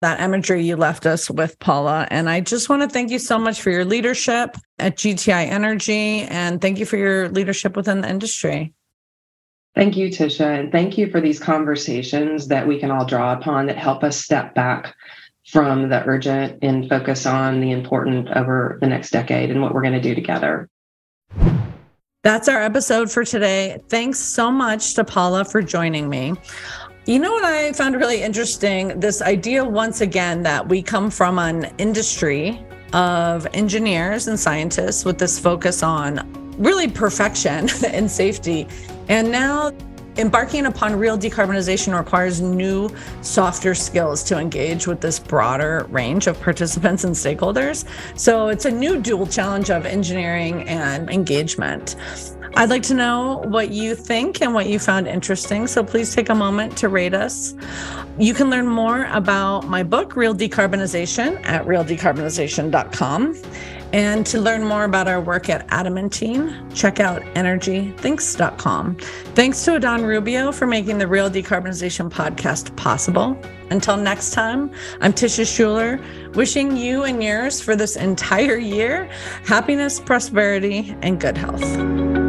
that 0.00 0.20
imagery 0.20 0.64
you 0.64 0.76
left 0.76 1.04
us 1.04 1.30
with, 1.30 1.58
Paula. 1.58 2.08
And 2.10 2.30
I 2.30 2.40
just 2.40 2.70
want 2.70 2.82
to 2.82 2.88
thank 2.88 3.10
you 3.10 3.18
so 3.18 3.38
much 3.38 3.60
for 3.60 3.70
your 3.70 3.84
leadership 3.84 4.56
at 4.78 4.96
GTI 4.96 5.46
Energy 5.46 6.22
and 6.22 6.60
thank 6.60 6.78
you 6.78 6.86
for 6.86 6.96
your 6.96 7.28
leadership 7.28 7.76
within 7.76 8.00
the 8.00 8.08
industry. 8.08 8.72
Thank 9.74 9.96
you, 9.96 10.08
Tisha. 10.08 10.58
And 10.58 10.72
thank 10.72 10.96
you 10.98 11.10
for 11.10 11.20
these 11.20 11.38
conversations 11.38 12.48
that 12.48 12.66
we 12.66 12.78
can 12.78 12.90
all 12.90 13.04
draw 13.04 13.34
upon 13.34 13.66
that 13.66 13.76
help 13.76 14.02
us 14.02 14.16
step 14.16 14.54
back 14.54 14.94
from 15.46 15.88
the 15.90 16.02
urgent 16.06 16.58
and 16.62 16.88
focus 16.88 17.26
on 17.26 17.60
the 17.60 17.70
important 17.70 18.28
over 18.30 18.78
the 18.80 18.86
next 18.86 19.10
decade 19.10 19.50
and 19.50 19.60
what 19.60 19.74
we're 19.74 19.82
going 19.82 19.94
to 19.94 20.00
do 20.00 20.14
together. 20.14 20.68
That's 22.22 22.48
our 22.48 22.60
episode 22.60 23.10
for 23.10 23.24
today. 23.24 23.80
Thanks 23.88 24.18
so 24.18 24.50
much 24.50 24.92
to 24.92 25.04
Paula 25.04 25.42
for 25.42 25.62
joining 25.62 26.10
me. 26.10 26.34
You 27.06 27.18
know 27.18 27.32
what 27.32 27.44
I 27.46 27.72
found 27.72 27.96
really 27.96 28.22
interesting? 28.22 29.00
This 29.00 29.22
idea, 29.22 29.64
once 29.64 30.02
again, 30.02 30.42
that 30.42 30.68
we 30.68 30.82
come 30.82 31.10
from 31.10 31.38
an 31.38 31.72
industry 31.78 32.62
of 32.92 33.46
engineers 33.54 34.28
and 34.28 34.38
scientists 34.38 35.02
with 35.02 35.16
this 35.16 35.38
focus 35.38 35.82
on 35.82 36.20
really 36.58 36.88
perfection 36.88 37.70
and 37.86 38.10
safety. 38.10 38.68
And 39.08 39.32
now 39.32 39.72
embarking 40.16 40.66
upon 40.66 40.98
real 40.98 41.16
decarbonization 41.16 41.96
requires 41.96 42.40
new, 42.40 42.90
softer 43.22 43.74
skills 43.74 44.22
to 44.24 44.38
engage 44.38 44.86
with 44.86 45.00
this 45.00 45.18
broader 45.18 45.86
range 45.90 46.26
of 46.26 46.40
participants 46.40 47.04
and 47.04 47.14
stakeholders. 47.14 47.84
So 48.18 48.48
it's 48.48 48.64
a 48.64 48.70
new 48.70 49.00
dual 49.00 49.26
challenge 49.26 49.70
of 49.70 49.86
engineering 49.86 50.68
and 50.68 51.08
engagement. 51.10 51.96
I'd 52.56 52.68
like 52.68 52.82
to 52.84 52.94
know 52.94 53.42
what 53.46 53.70
you 53.70 53.94
think 53.94 54.42
and 54.42 54.52
what 54.52 54.66
you 54.66 54.80
found 54.80 55.06
interesting. 55.06 55.68
So 55.68 55.84
please 55.84 56.14
take 56.14 56.30
a 56.30 56.34
moment 56.34 56.76
to 56.78 56.88
rate 56.88 57.14
us. 57.14 57.54
You 58.18 58.34
can 58.34 58.50
learn 58.50 58.66
more 58.66 59.04
about 59.12 59.68
my 59.68 59.84
book, 59.84 60.16
Real 60.16 60.34
Decarbonization, 60.34 61.44
at 61.46 61.64
realdecarbonization.com. 61.64 63.42
And 63.92 64.24
to 64.26 64.40
learn 64.40 64.64
more 64.64 64.84
about 64.84 65.08
our 65.08 65.20
work 65.20 65.48
at 65.48 65.66
Adamantine, 65.70 66.70
check 66.74 67.00
out 67.00 67.22
energythinks.com. 67.34 68.94
Thanks 69.34 69.64
to 69.64 69.74
Adon 69.74 70.04
Rubio 70.04 70.52
for 70.52 70.66
making 70.66 70.98
the 70.98 71.08
Real 71.08 71.28
Decarbonization 71.28 72.10
podcast 72.10 72.74
possible. 72.76 73.36
Until 73.70 73.96
next 73.96 74.30
time, 74.30 74.70
I'm 75.00 75.12
Tisha 75.12 75.46
Schuler, 75.46 76.00
wishing 76.34 76.76
you 76.76 77.04
and 77.04 77.22
yours 77.22 77.60
for 77.60 77.74
this 77.74 77.96
entire 77.96 78.56
year 78.56 79.10
happiness, 79.44 79.98
prosperity, 79.98 80.96
and 81.02 81.20
good 81.20 81.36
health. 81.36 82.19